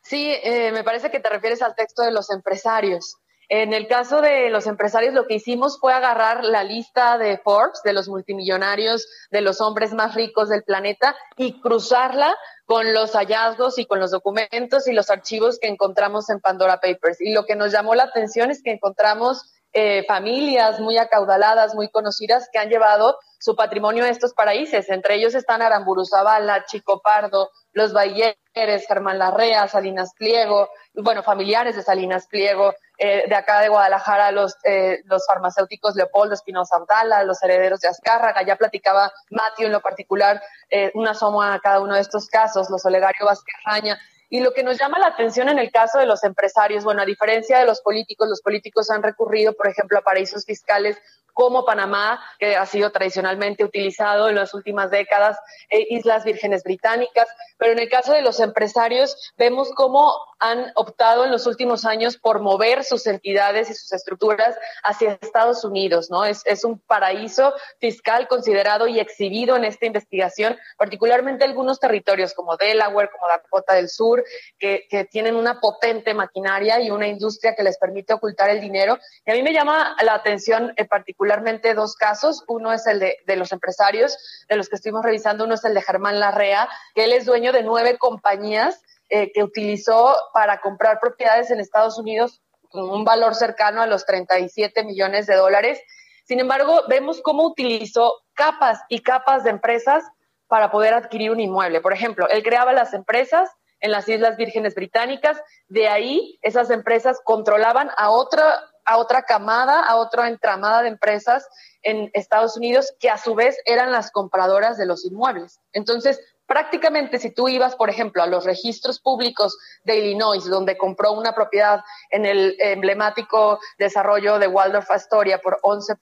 [0.02, 3.18] Sí, eh, me parece que te refieres al texto de los empresarios.
[3.50, 7.82] En el caso de los empresarios, lo que hicimos fue agarrar la lista de Forbes,
[7.84, 13.78] de los multimillonarios, de los hombres más ricos del planeta, y cruzarla con los hallazgos
[13.78, 17.22] y con los documentos y los archivos que encontramos en Pandora Papers.
[17.22, 21.90] Y lo que nos llamó la atención es que encontramos eh, familias muy acaudaladas, muy
[21.90, 24.90] conocidas, que han llevado su patrimonio a estos países.
[24.90, 31.76] Entre ellos están Aramburu Zavala, Chico Pardo, Los Bayeres, Germán Larrea, Salinas Pliego, bueno, familiares
[31.76, 37.24] de Salinas Pliego, eh, de acá de Guadalajara, los, eh, los farmacéuticos Leopoldo Espinosa Abdala,
[37.24, 41.82] los herederos de Azcárraga, ya platicaba Matthew en lo particular, eh, una soma a cada
[41.82, 45.50] uno de estos casos, los Olegario Vázquez Raña, y lo que nos llama la atención
[45.50, 49.04] en el caso de los empresarios, bueno, a diferencia de los políticos, los políticos han
[49.04, 50.98] recurrido, por ejemplo, a paraísos fiscales
[51.36, 55.38] como Panamá, que ha sido tradicionalmente utilizado en las últimas décadas,
[55.70, 61.26] e Islas Vírgenes Británicas, pero en el caso de los empresarios vemos cómo han optado
[61.26, 66.24] en los últimos años por mover sus entidades y sus estructuras hacia Estados Unidos, ¿no?
[66.24, 72.56] Es, es un paraíso fiscal considerado y exhibido en esta investigación, particularmente algunos territorios como
[72.56, 74.15] Delaware, como Dakota del Sur,
[74.60, 78.98] que, que tienen una potente maquinaria y una industria que les permite ocultar el dinero.
[79.26, 82.44] Y a mí me llama la atención en particular particularmente dos casos.
[82.48, 84.18] Uno es el de, de, los empresarios,
[84.50, 85.46] de los que estuvimos revisando.
[85.46, 89.44] Uno es el de Germán Larrea, que él es dueño de nueve compañías eh, que
[89.44, 95.28] utilizó para comprar propiedades en Estados Unidos con un valor cercano a los 37 millones
[95.28, 95.80] de dólares.
[96.26, 100.04] Sin embargo, vemos cómo utilizó capas y capas de empresas
[100.48, 101.82] para poder adquirir un inmueble.
[101.82, 103.50] Por ejemplo, él creaba las empresas
[103.86, 109.82] en las Islas Vírgenes Británicas, de ahí esas empresas controlaban a otra, a otra camada,
[109.82, 111.48] a otra entramada de empresas
[111.84, 115.60] en Estados Unidos que a su vez eran las compradoras de los inmuebles.
[115.72, 121.12] Entonces, prácticamente si tú ibas, por ejemplo, a los registros públicos de Illinois, donde compró
[121.12, 125.94] una propiedad en el emblemático desarrollo de Waldorf Astoria por 11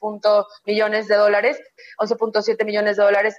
[0.65, 1.59] millones de dólares,
[1.99, 3.35] 11.7 millones de dólares,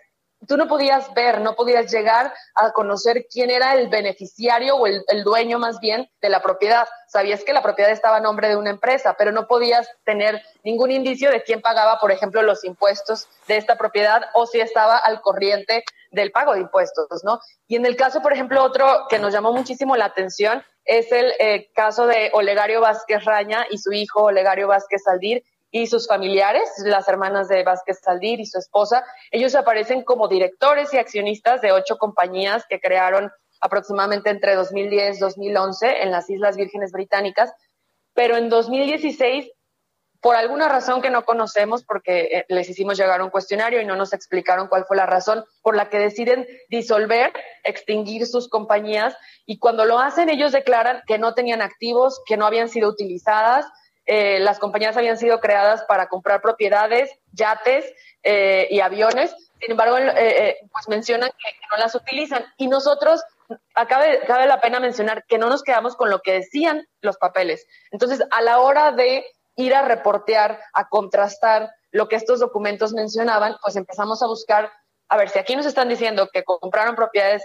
[0.46, 5.24] tú no podías ver, no podías llegar a conocer quién era el beneficiario o el,
[5.24, 6.86] dueño más bien de la propiedad.
[7.08, 10.90] Sabías que la propiedad estaba a nombre de una empresa, pero no podías tener ningún
[10.90, 15.20] indicio de quién pagaba, por ejemplo, los impuestos de esta propiedad o si estaba al
[15.20, 17.40] corriente del pago de impuestos, ¿no?
[17.66, 21.32] Y en el caso, por ejemplo, otro que nos llamó muchísimo la atención es el
[21.38, 25.42] eh, caso de Olegario Vázquez Raña y su hijo Olegario Vázquez Saldir,
[25.76, 30.94] y sus familiares, las hermanas de Vázquez Saldir y su esposa, ellos aparecen como directores
[30.94, 36.56] y accionistas de ocho compañías que crearon aproximadamente entre 2010 y 2011 en las Islas
[36.56, 37.52] Vírgenes Británicas,
[38.12, 39.50] pero en 2016
[40.20, 43.96] por alguna razón que no conocemos, porque eh, les hicimos llegar un cuestionario y no
[43.96, 47.32] nos explicaron cuál fue la razón por la que deciden disolver,
[47.64, 52.46] extinguir sus compañías, y cuando lo hacen ellos declaran que no tenían activos, que no
[52.46, 53.66] habían sido utilizadas,
[54.06, 59.34] eh, las compañías habían sido creadas para comprar propiedades, yates eh, y aviones.
[59.60, 62.44] Sin embargo, eh, pues mencionan que, no las utilizan.
[62.56, 63.22] Y nosotros,
[63.74, 67.66] acabe, cabe la pena mencionar que no nos quedamos con lo que decían los papeles.
[67.90, 69.24] Entonces, a la hora de
[69.56, 74.70] ir a reportear, a contrastar lo que estos documentos mencionaban, pues empezamos a buscar,
[75.08, 77.42] a ver, si aquí nos están diciendo que compraron propiedades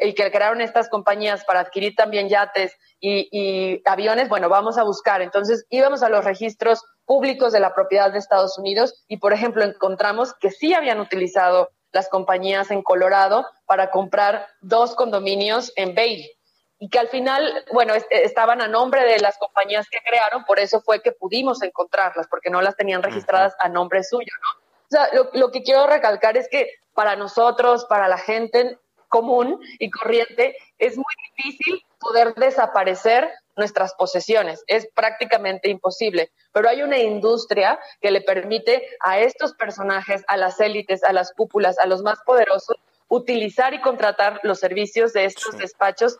[0.00, 5.22] y que crearon estas compañías para adquirir también yates y, aviones, bueno, vamos a buscar.
[5.22, 9.62] Entonces íbamos a los registros públicos de la propiedad de Estados Unidos y, por ejemplo,
[9.64, 16.30] encontramos que sí habían utilizado las compañías en Colorado para comprar dos condominios en Bay
[16.78, 20.80] y que al final, bueno, estaban a nombre de las compañías que crearon, por eso
[20.80, 24.60] fue que pudimos encontrarlas, porque no las tenían registradas a nombre suyo, ¿no?
[24.60, 28.78] O sea, lo, lo que quiero recalcar es que para nosotros, para la gente
[29.12, 34.64] común y corriente, es muy difícil poder desaparecer nuestras posesiones.
[34.66, 36.32] Es prácticamente imposible.
[36.52, 41.32] Pero hay una industria que le permite a estos personajes, a las élites, a las
[41.34, 42.76] cúpulas, a los más poderosos,
[43.08, 46.16] utilizar y contratar los servicios de estos despachos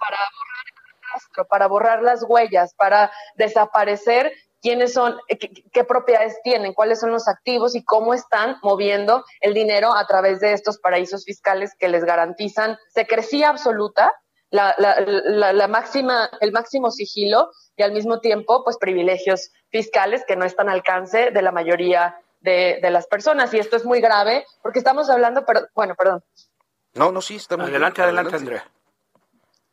[0.00, 4.32] para borrar el rastro, para borrar las huellas, para desaparecer
[4.64, 9.52] quiénes son, qué, qué, propiedades tienen, cuáles son los activos y cómo están moviendo el
[9.52, 14.10] dinero a través de estos paraísos fiscales que les garantizan secrecía absoluta
[14.54, 20.70] la, máxima, el máximo sigilo y al mismo tiempo, pues privilegios fiscales que no están
[20.70, 23.52] al alcance de la mayoría de, las personas.
[23.52, 26.24] Y esto es muy grave porque estamos hablando, pero, bueno, perdón.
[26.94, 27.68] No, no, sí, estamos.
[27.68, 28.64] Adelante, adelante, Andrea.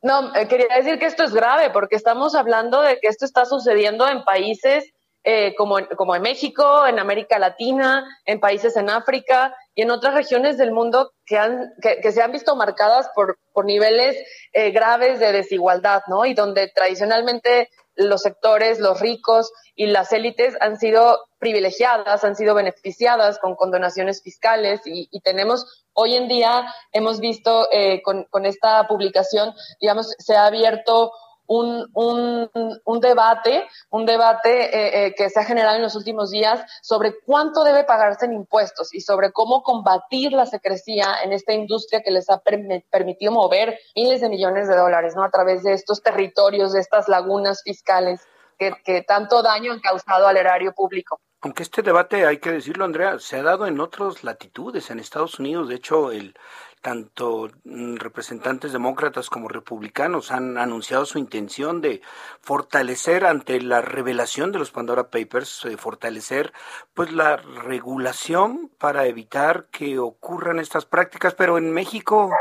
[0.02, 3.46] No, eh, quería decir que esto es grave porque estamos hablando de que esto está
[3.46, 4.92] sucediendo en países
[5.24, 10.16] eh, como, como en México, en América Latina, en países en África y en otras
[10.16, 14.18] regiones del mundo que, han, que, se han visto marcadas por, por niveles
[14.54, 16.26] eh, graves de desigualdad, ¿no?
[16.26, 22.56] Y donde tradicionalmente los sectores, los ricos y las élites han sido privilegiadas, han sido
[22.56, 28.88] beneficiadas con condonaciones fiscales y, tenemos hoy en día, hemos visto eh, con, con esta
[28.88, 31.12] publicación, digamos, se ha abierto
[31.52, 32.50] un,
[32.86, 37.14] un, debate, un debate eh, eh, que se ha generado en los últimos días sobre
[37.26, 42.12] cuánto debe pagarse en impuestos y sobre cómo combatir la secrecía en esta industria que
[42.12, 45.24] les ha permitido mover miles de millones de dólares, ¿no?
[45.24, 48.22] A través de estos territorios, de estas lagunas fiscales
[48.58, 51.20] que, que tanto daño han causado al erario público.
[51.42, 55.40] Aunque este debate, hay que decirlo, Andrea, se ha dado en otras latitudes, en Estados
[55.40, 55.68] Unidos.
[55.68, 56.36] De hecho, el,
[56.82, 62.02] tanto mm, representantes demócratas como republicanos han anunciado su intención de
[62.42, 66.52] fortalecer ante la revelación de los Pandora Papers, eh, fortalecer
[66.94, 72.32] pues la regulación para evitar que ocurran estas prácticas, pero en México,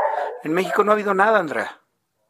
[0.43, 1.79] en México no ha habido nada, Andrea.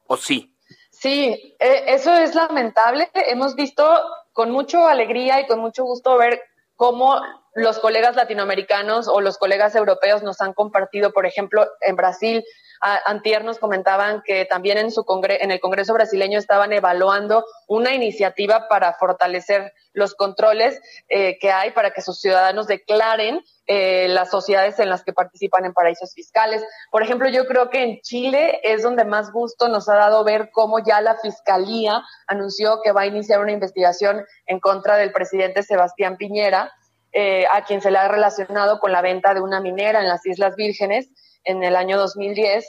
[0.07, 0.55] ¿O sí?
[0.89, 3.09] Sí, e, eso es lamentable.
[3.13, 3.89] Hemos visto
[4.33, 6.41] con mucha alegría y con mucho gusto ver
[6.75, 7.21] cómo
[7.53, 12.43] los colegas latinoamericanos o los colegas europeos nos han compartido, por ejemplo, en Brasil,
[12.81, 18.67] antier nos comentaban que también en, su en el Congreso brasileño estaban evaluando una iniciativa
[18.67, 24.79] para fortalecer los controles eh, que hay para que sus ciudadanos declaren eh, las sociedades
[24.79, 26.63] en las que participan en paraísos fiscales.
[26.89, 30.49] Por ejemplo, yo creo que en Chile es donde más gusto nos ha dado ver
[30.51, 35.61] cómo ya la Fiscalía anunció que va a iniciar una investigación en contra del presidente
[35.61, 36.71] Sebastián Piñera,
[37.13, 40.25] eh, a quien se le ha relacionado con la venta de una minera en las
[40.25, 41.09] Islas Vírgenes
[41.43, 42.65] en el año 2010.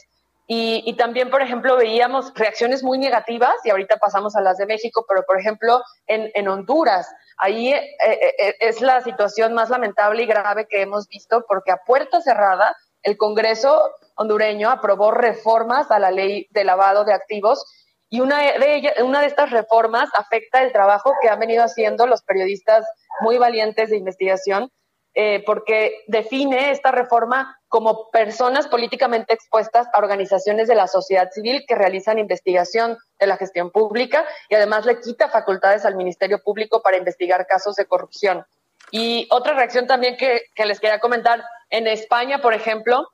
[0.49, 4.67] Y, y, también, por ejemplo, veíamos reacciones muy negativas, y ahorita pasamos a las de
[4.67, 10.25] México, pero por ejemplo, en, en Honduras, ahí eh, eh, es la situación más lamentable
[10.25, 13.83] y grave que hemos visto, porque a puerta cerrada, el Congreso
[14.17, 17.65] hondureño aprobó reformas a la ley de lavado de activos
[18.13, 22.07] y una de, ellas, una de estas reformas afecta el trabajo que han venido haciendo
[22.07, 22.85] los periodistas
[23.23, 24.71] muy valientes de investigación,
[25.15, 31.65] eh, porque define esta reforma como personas políticamente expuestas a organizaciones de la sociedad civil
[31.67, 36.83] que realizan investigación de la gestión pública y además le quita facultades al Ministerio Público
[36.83, 38.45] para investigar casos de corrupción.
[38.91, 43.09] Y otra reacción también que, que les quería comentar, en España, por ejemplo,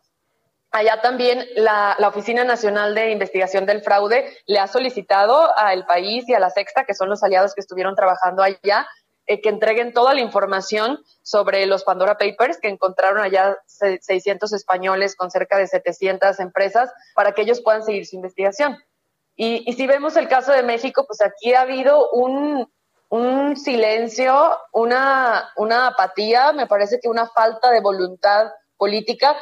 [0.70, 6.28] Allá también la, la, Oficina Nacional de Investigación del Fraude le ha solicitado al país
[6.28, 8.86] y a la Sexta, que son los aliados que estuvieron trabajando allá,
[9.26, 15.16] eh, que entreguen toda la información sobre los Pandora Papers, que encontraron allá 600 españoles
[15.16, 18.78] con cerca de 700 empresas, para que ellos puedan seguir su investigación.
[19.36, 22.70] Y, y si vemos el caso de México, pues aquí ha habido un,
[23.08, 29.36] un silencio, una, una apatía, me parece que una falta de voluntad política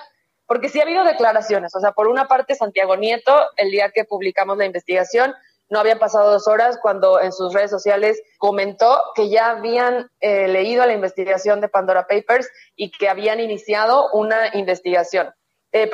[0.47, 4.05] porque sí ha habido declaraciones, o sea, por una parte Santiago Nieto, el día que
[4.05, 5.35] publicamos la investigación,
[5.69, 10.47] no habían pasado dos horas cuando en sus redes sociales comentó que ya habían eh,
[10.49, 15.35] leído la investigación de Pandora Papers y que habían iniciado una investigación.
[15.73, 15.91] Eh,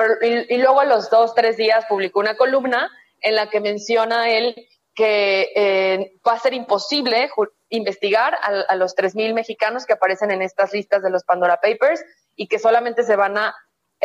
[0.49, 2.91] y, luego a los dos, tres días publicó una columna
[3.21, 4.55] en la que menciona él
[4.93, 7.29] que eh, va a ser imposible
[7.69, 12.03] investigar a, a los 3.000 mexicanos que aparecen en estas listas de los Pandora Papers
[12.35, 13.55] y que solamente se van a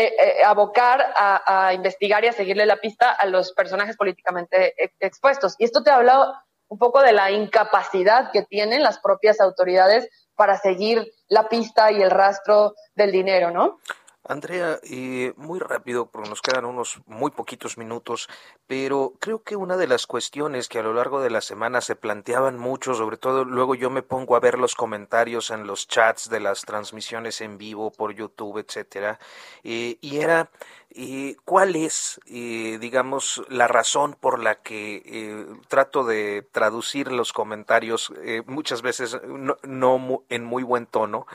[0.01, 4.72] eh, eh, abocar a, a, investigar y a seguirle la pista a los personajes políticamente
[5.01, 5.57] expuestos.
[5.59, 6.34] Y esto te ha hablado
[6.68, 12.01] un poco de la incapacidad que tienen las propias autoridades para seguir la pista y
[12.01, 13.80] el rastro del dinero, ¿no?
[14.28, 18.28] Andrea, eh, muy rápido, porque nos quedan unos muy poquitos minutos,
[18.66, 21.96] pero creo que una de las cuestiones que a lo largo de la semana se
[21.96, 26.28] planteaban mucho, sobre todo luego yo me pongo a ver los comentarios en los chats
[26.28, 29.18] de las transmisiones en vivo por YouTube, etcétera,
[29.64, 30.50] eh, y era
[30.90, 37.32] eh, cuál es, eh, digamos, la razón por la que eh, trato de traducir los
[37.32, 38.12] comentarios
[38.46, 41.26] muchas veces no, no en muy buen tono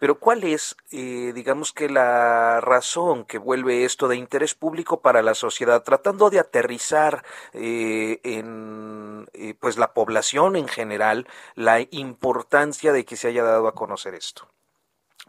[0.00, 5.20] pero ¿cuál es, eh, digamos que la razón que vuelve esto de interés público para
[5.20, 7.22] la sociedad, tratando de aterrizar
[7.52, 13.68] eh, en eh, pues la población en general la importancia de que se haya dado
[13.68, 14.48] a conocer esto?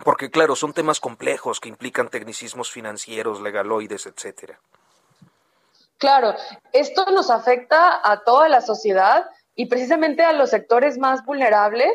[0.06, 4.58] Porque claro, son temas complejos que implican tecnicismos financieros, legaloides, etcétera.
[5.98, 6.34] Claro,
[6.72, 11.92] esto nos afecta a toda la sociedad y precisamente a los sectores más vulnerables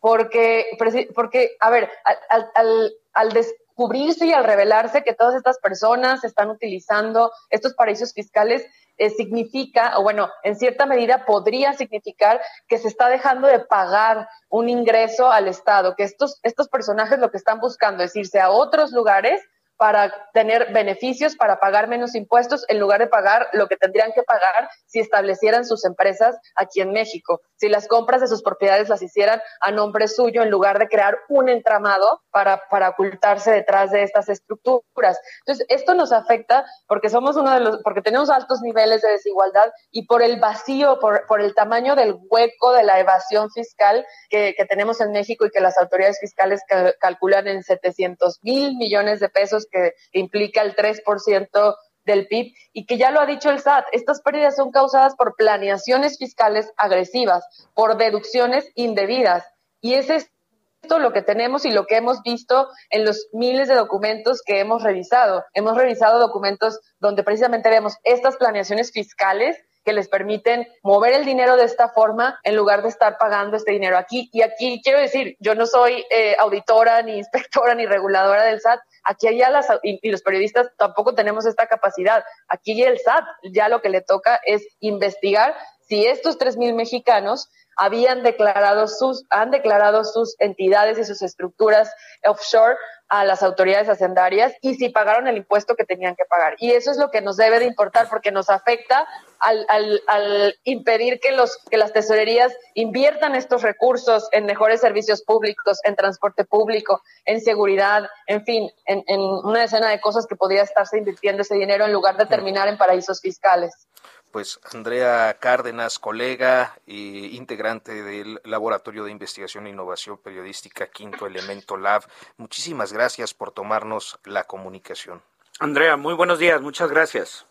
[0.00, 0.66] porque,
[1.14, 6.50] porque a ver, al, al, al, descubrirse y al revelarse que todas estas personas están
[6.50, 12.88] utilizando estos paraísos fiscales, eh, significa, o bueno, en cierta medida podría significar que se
[12.88, 17.60] está dejando de pagar un ingreso al Estado, que estos, estos personajes lo que están
[17.60, 19.40] buscando es irse a otros lugares
[19.80, 24.22] para tener beneficios, para pagar menos impuestos, en lugar de pagar lo que tendrían que
[24.22, 27.40] pagar si establecieran sus empresas aquí en México.
[27.56, 31.16] Si las compras de sus propiedades las hicieran a nombre suyo, en lugar de crear
[31.30, 35.18] un entramado para, para ocultarse detrás de estas estructuras.
[35.46, 39.72] Entonces, esto nos afecta porque somos uno de los, porque tenemos altos niveles de desigualdad
[39.90, 44.54] y por el vacío, por, por el tamaño del hueco de la evasión fiscal que,
[44.58, 46.60] que tenemos en México y que las autoridades fiscales
[47.00, 52.98] calculan en 700 mil millones de pesos que implica el 3% del PIB y que
[52.98, 57.44] ya lo ha dicho el SAT, estas pérdidas son causadas por planeaciones fiscales agresivas,
[57.74, 59.44] por deducciones indebidas.
[59.80, 63.74] Y es esto lo que tenemos y lo que hemos visto en los miles de
[63.74, 65.44] documentos que hemos revisado.
[65.54, 71.56] Hemos revisado documentos donde precisamente vemos estas planeaciones fiscales que les permiten mover el dinero
[71.56, 74.28] de esta forma en lugar de estar pagando este dinero aquí.
[74.32, 78.80] Y aquí quiero decir, yo no soy eh, auditora, ni inspectora, ni reguladora del SAT.
[79.04, 82.24] Aquí ya las, y, y, los periodistas tampoco tenemos esta capacidad.
[82.48, 85.56] Aquí el SAT ya lo que le toca es investigar
[85.90, 87.50] si estos tres mil mexicanos
[87.80, 91.90] habían declarado sus, han declarado sus entidades y sus estructuras
[92.26, 92.76] offshore
[93.08, 96.56] a las autoridades hacendarias y si pagaron el impuesto que tenían que pagar.
[96.58, 99.08] Y eso es lo que nos debe de importar porque nos afecta
[99.38, 105.22] al, al, al impedir que, los, que las tesorerías inviertan estos recursos en mejores servicios
[105.22, 110.36] públicos, en transporte público, en seguridad, en fin, en, en una decena de cosas que
[110.36, 113.88] podría estarse invirtiendo ese dinero en lugar de terminar en paraísos fiscales
[114.30, 121.76] pues Andrea Cárdenas, colega e integrante del Laboratorio de Investigación e Innovación Periodística Quinto Elemento
[121.76, 122.04] Lab.
[122.36, 125.22] Muchísimas gracias por tomarnos la comunicación.
[125.58, 127.46] Andrea, muy buenos días, muchas gracias.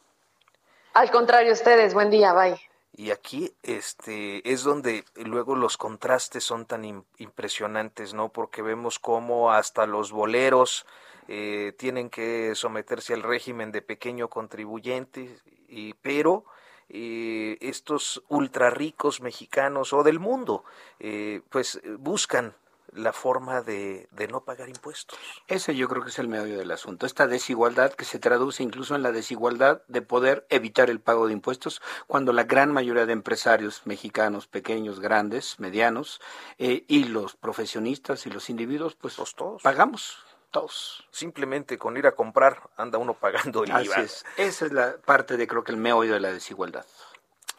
[0.93, 2.59] Al contrario, ustedes, buen día, bye.
[2.93, 8.29] Y aquí este es donde luego los contrastes son tan impresionantes, ¿no?
[8.29, 10.85] Porque vemos cómo hasta los boleros
[11.27, 16.43] eh, tienen que someterse al régimen de pequeño contribuyente, y, pero
[16.89, 20.63] eh, estos ultra ricos mexicanos o del mundo,
[20.99, 22.53] eh, pues buscan
[22.93, 25.17] la forma de, de, no pagar impuestos.
[25.47, 27.05] Ese yo creo que es el medio del asunto.
[27.05, 31.33] Esta desigualdad que se traduce incluso en la desigualdad de poder evitar el pago de
[31.33, 36.19] impuestos cuando la gran mayoría de empresarios mexicanos, pequeños, grandes, medianos,
[36.57, 40.17] eh, y los profesionistas y los individuos, pues, pues todos pagamos.
[40.51, 41.07] Todos.
[41.11, 44.01] Simplemente con ir a comprar anda uno pagando el IVA.
[44.01, 44.25] Es.
[44.37, 46.85] Esa es la parte de creo que el meollo de la desigualdad.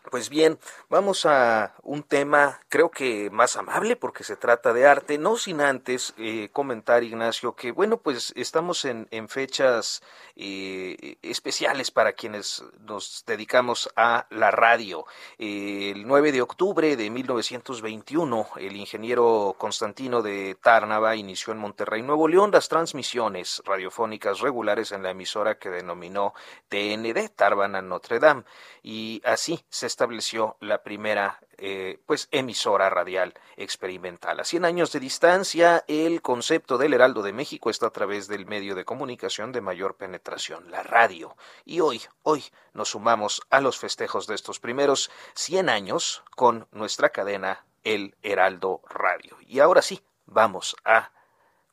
[0.08, 5.18] Pues bien, vamos a un tema creo que más amable porque se trata de arte,
[5.18, 10.02] no sin antes eh, comentar, Ignacio, que bueno, pues estamos en, fechas
[10.36, 15.04] eh, especiales para quienes nos dedicamos a la radio.
[15.38, 22.26] el 9 de octubre de 1921, el ingeniero Constantino de Tárnava inició en Monterrey, Nuevo
[22.26, 26.32] León, las transmisiones radiofónicas regulares en la emisora que denominó
[26.68, 28.44] TND, Tarbana Notre Dame,
[28.82, 34.40] y así se estableció la primera eh, pues emisora radial experimental.
[34.40, 38.46] A 100 años de distancia, el concepto del Heraldo de México está a través del
[38.46, 41.36] medio de comunicación de mayor penetración, la radio.
[41.64, 47.10] Y hoy, hoy nos sumamos a los festejos de estos primeros 100 años con nuestra
[47.10, 49.36] cadena El Heraldo Radio.
[49.46, 51.10] Y ahora sí, vamos a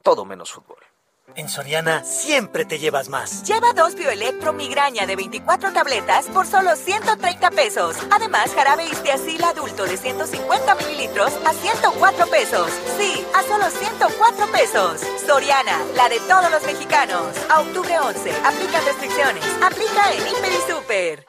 [0.03, 0.86] todo menos fútbol.
[1.35, 3.43] En Soriana siempre te llevas más.
[3.43, 7.97] Lleva dos bioelectro migraña de 24 tabletas por solo 130 pesos.
[8.11, 12.71] Además, jarabe Istiazil adulto de 150 mililitros a 104 pesos.
[12.97, 15.01] Sí, a solo 104 pesos.
[15.25, 17.35] Soriana, la de todos los mexicanos.
[17.49, 18.31] A octubre 11.
[18.45, 19.43] Aplica restricciones.
[19.61, 21.25] Aplica en Hiper y Super.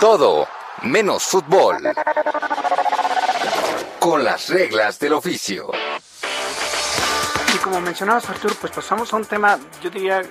[0.00, 0.48] Todo
[0.82, 1.94] menos fútbol.
[4.00, 5.70] Con las reglas del oficio
[7.56, 10.22] como mencionabas Arturo, pues pasamos a un tema, yo diría,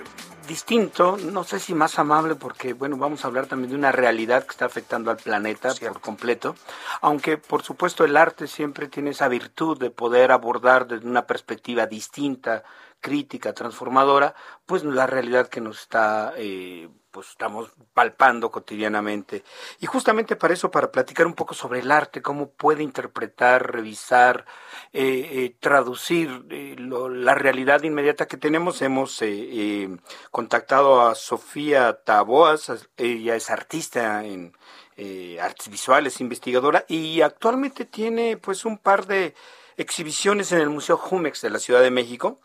[0.46, 4.44] distinto, no sé si más amable, porque bueno, vamos a hablar también de una realidad
[4.44, 6.56] que está afectando al planeta por completo,
[7.00, 11.86] aunque por supuesto el arte siempre tiene esa virtud de poder abordar desde una perspectiva
[11.86, 12.64] distinta,
[13.00, 19.42] crítica, transformadora, pues la realidad que nos está eh, pues estamos palpando cotidianamente.
[19.80, 24.44] Y justamente para eso, para platicar un poco sobre el arte, cómo puede interpretar, revisar,
[24.92, 29.22] eh, eh, traducir eh, la realidad inmediata que tenemos, hemos
[30.30, 34.54] contactado a Sofía Taboas, ella es artista en
[35.40, 39.34] artes visuales, investigadora, y actualmente tiene pues un par de
[39.76, 42.40] exhibiciones en el Museo Jumex de la Ciudad de México.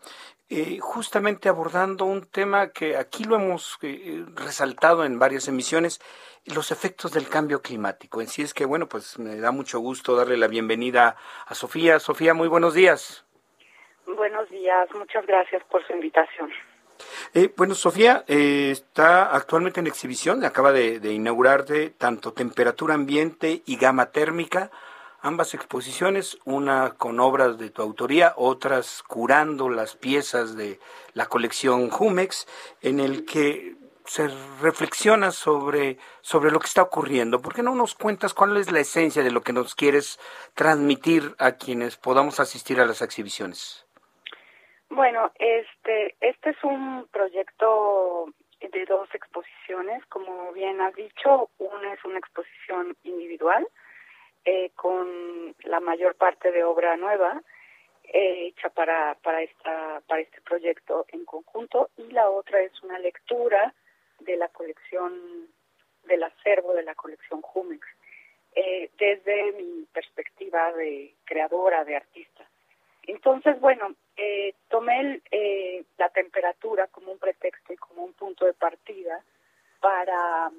[0.50, 6.02] Eh, justamente abordando un tema que aquí lo hemos eh, resaltado en varias emisiones,
[6.44, 8.20] los efectos del cambio climático.
[8.20, 11.16] En sí es que, bueno, pues me da mucho gusto darle la bienvenida
[11.46, 11.98] a Sofía.
[11.98, 13.24] Sofía, muy buenos días.
[14.06, 16.50] Buenos días, muchas gracias por su invitación.
[17.32, 23.76] Eh, bueno, Sofía está actualmente en exhibición, acaba de, de inaugurarse tanto temperatura ambiente y
[23.76, 24.70] gama térmica,
[25.24, 30.78] ambas exposiciones, una con obras de tu autoría, otras curando las piezas de
[31.14, 32.46] la colección Jumex,
[32.82, 34.28] en el que se
[34.60, 37.40] reflexiona sobre, sobre lo que está ocurriendo.
[37.40, 40.20] ¿Por qué no nos cuentas cuál es la esencia de lo que nos quieres
[40.54, 43.86] transmitir a quienes podamos asistir a las exhibiciones?
[44.90, 48.26] Bueno, este, este es un proyecto
[48.60, 53.66] de dos exposiciones, como bien has dicho, una es una exposición individual,
[54.44, 57.42] eh, con la mayor parte de obra nueva
[58.04, 62.98] eh, hecha para, para, esta, para este proyecto en conjunto y la otra es una
[62.98, 63.74] lectura
[64.20, 65.48] de la colección,
[66.04, 67.86] del acervo de la colección Jumex,
[68.54, 72.44] eh, desde mi perspectiva de creadora, de artista.
[73.06, 78.54] Entonces, bueno, eh, tomé eh, la temperatura como un pretexto y como un punto de
[78.54, 79.22] partida
[79.80, 80.50] para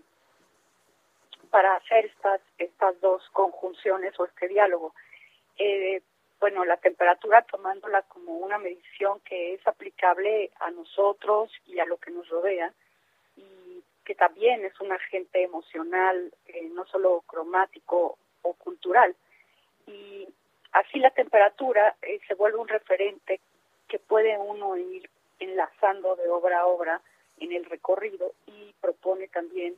[1.55, 4.93] para hacer estas, estas dos conjunciones o este diálogo.
[5.57, 6.01] Eh,
[6.37, 11.95] bueno, la temperatura tomándola como una medición que es aplicable a nosotros y a lo
[11.95, 12.73] que nos rodea
[13.37, 19.15] y que también es un agente emocional, eh, no solo cromático o cultural.
[19.87, 20.27] Y
[20.73, 23.39] así la temperatura eh, se vuelve un referente
[23.87, 27.01] que puede uno ir enlazando de obra a obra
[27.39, 29.77] en el recorrido y propone también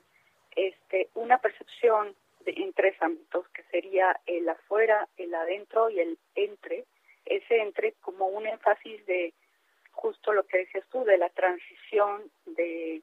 [0.57, 6.85] este, una percepción en tres ámbitos, que sería el afuera, el adentro y el entre,
[7.25, 9.33] ese entre como un énfasis de
[9.91, 13.01] justo lo que decías tú de la transición de,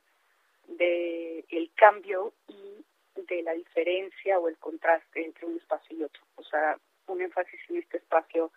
[0.69, 2.85] de el cambio y
[3.17, 6.23] de la diferencia o el contraste entre un espacio y otro.
[6.37, 8.51] O sea, un énfasis en este espacio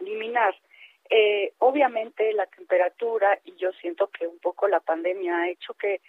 [0.00, 0.54] liminar.
[1.10, 6.00] Eh, obviamente la temperatura y yo siento que un poco la pandemia ha hecho que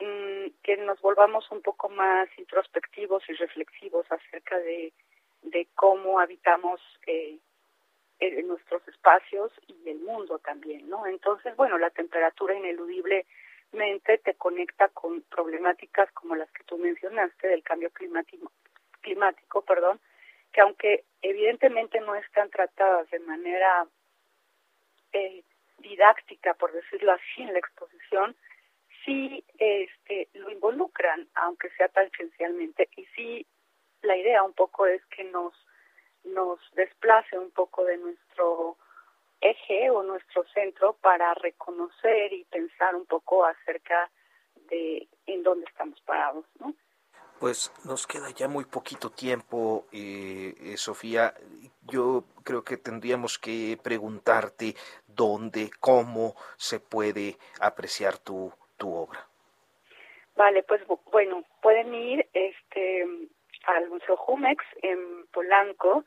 [0.00, 4.92] mm, que nos volvamos un poco más introspectivos y reflexivos acerca de,
[5.74, 7.38] cómo habitamos eh,
[8.44, 11.06] nuestros espacios y el mundo también, ¿no?
[11.06, 17.62] Entonces, bueno, la temperatura ineludiblemente te conecta con problemáticas como las que tú mencionaste del
[17.62, 18.50] cambio climático,
[19.00, 20.00] climático, perdón,
[20.52, 23.86] que aunque evidentemente no están tratadas de manera
[25.12, 25.42] eh,
[25.78, 28.34] didáctica, por decirlo así, en la exposición,
[29.06, 33.46] sí este, lo involucran, aunque sea tangencialmente, y sí
[34.02, 35.54] la idea un poco es que nos
[36.24, 38.76] nos desplace un poco de nuestro
[39.40, 44.10] eje o nuestro centro para reconocer y pensar un poco acerca
[44.68, 46.74] de en dónde estamos parados, ¿no?
[47.38, 51.34] Pues nos queda ya muy poquito tiempo, eh, eh, Sofía.
[51.82, 54.74] Yo creo que tendríamos que preguntarte
[55.06, 59.26] dónde, cómo se puede apreciar tu, tu obra.
[60.36, 63.06] Vale, pues bueno, pueden ir este
[63.66, 66.04] al Museo Jumex en Polanco,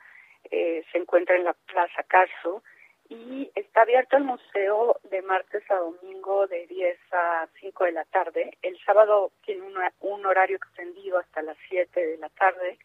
[0.52, 2.64] eh, se encuentra en la Plaza Carso
[3.10, 8.06] y está abierto el museo de martes a domingo de 10 a 5 de la
[8.06, 8.58] tarde.
[8.62, 9.64] El sábado tiene
[10.00, 12.78] un horario extendido hasta las 7 de la tarde.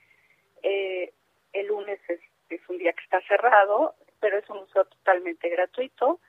[0.62, 1.12] Eh,
[1.52, 2.20] el lunes es,
[2.68, 6.20] un día que está cerrado, pero es un museo totalmente gratuito.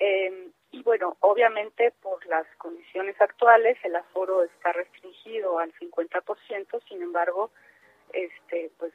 [0.00, 7.00] Eh, y bueno, obviamente por las condiciones actuales el aforo está restringido al 50%, sin
[7.00, 7.52] embargo,
[8.12, 8.92] este pues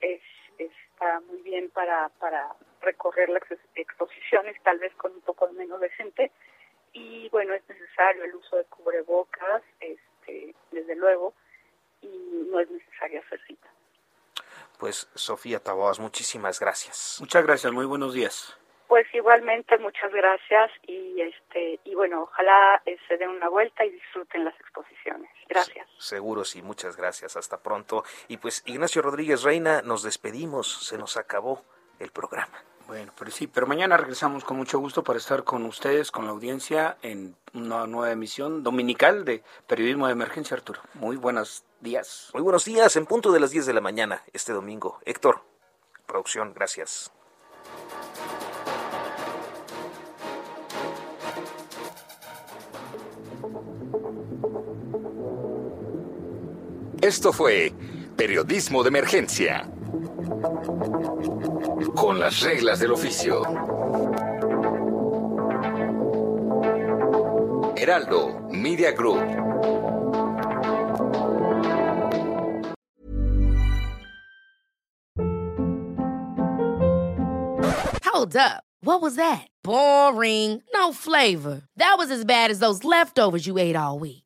[0.00, 0.22] es,
[0.56, 3.42] está muy bien para, para recorrer las
[3.74, 6.30] exposiciones, tal vez con un poco menos de gente.
[6.92, 11.34] Y bueno, es necesario el uso de cubrebocas, este, desde luego,
[12.02, 13.68] y no es necesario hacer cita.
[14.78, 17.16] Pues Sofía Taboas, muchísimas gracias.
[17.18, 18.56] Muchas gracias, muy buenos días.
[18.96, 23.90] Pues igualmente muchas gracias y este y bueno, ojalá eh, se den una vuelta y
[23.90, 25.30] disfruten las exposiciones.
[25.50, 25.86] Gracias.
[25.98, 27.36] Seguro sí, muchas gracias.
[27.36, 28.04] Hasta pronto.
[28.28, 31.62] Y pues Ignacio Rodríguez Reina, nos despedimos, se nos acabó
[31.98, 32.64] el programa.
[32.86, 36.30] Bueno, pero sí, pero mañana regresamos con mucho gusto para estar con ustedes, con la
[36.30, 40.80] audiencia, en una nueva emisión dominical de Periodismo de Emergencia, Arturo.
[40.94, 42.30] Muy buenos días.
[42.32, 45.00] Muy buenos días, en punto de las 10 de la mañana este domingo.
[45.04, 45.42] Héctor,
[46.06, 47.12] producción, gracias.
[57.06, 57.72] Esto fue
[58.16, 59.64] Periodismo de Emergencia.
[61.94, 63.42] Con las reglas del oficio.
[67.76, 69.22] Heraldo Media Group.
[78.02, 78.64] Hold up.
[78.80, 79.46] What was that?
[79.62, 80.60] Boring.
[80.74, 81.62] No flavor.
[81.76, 84.25] That was as bad as those leftovers you ate all week.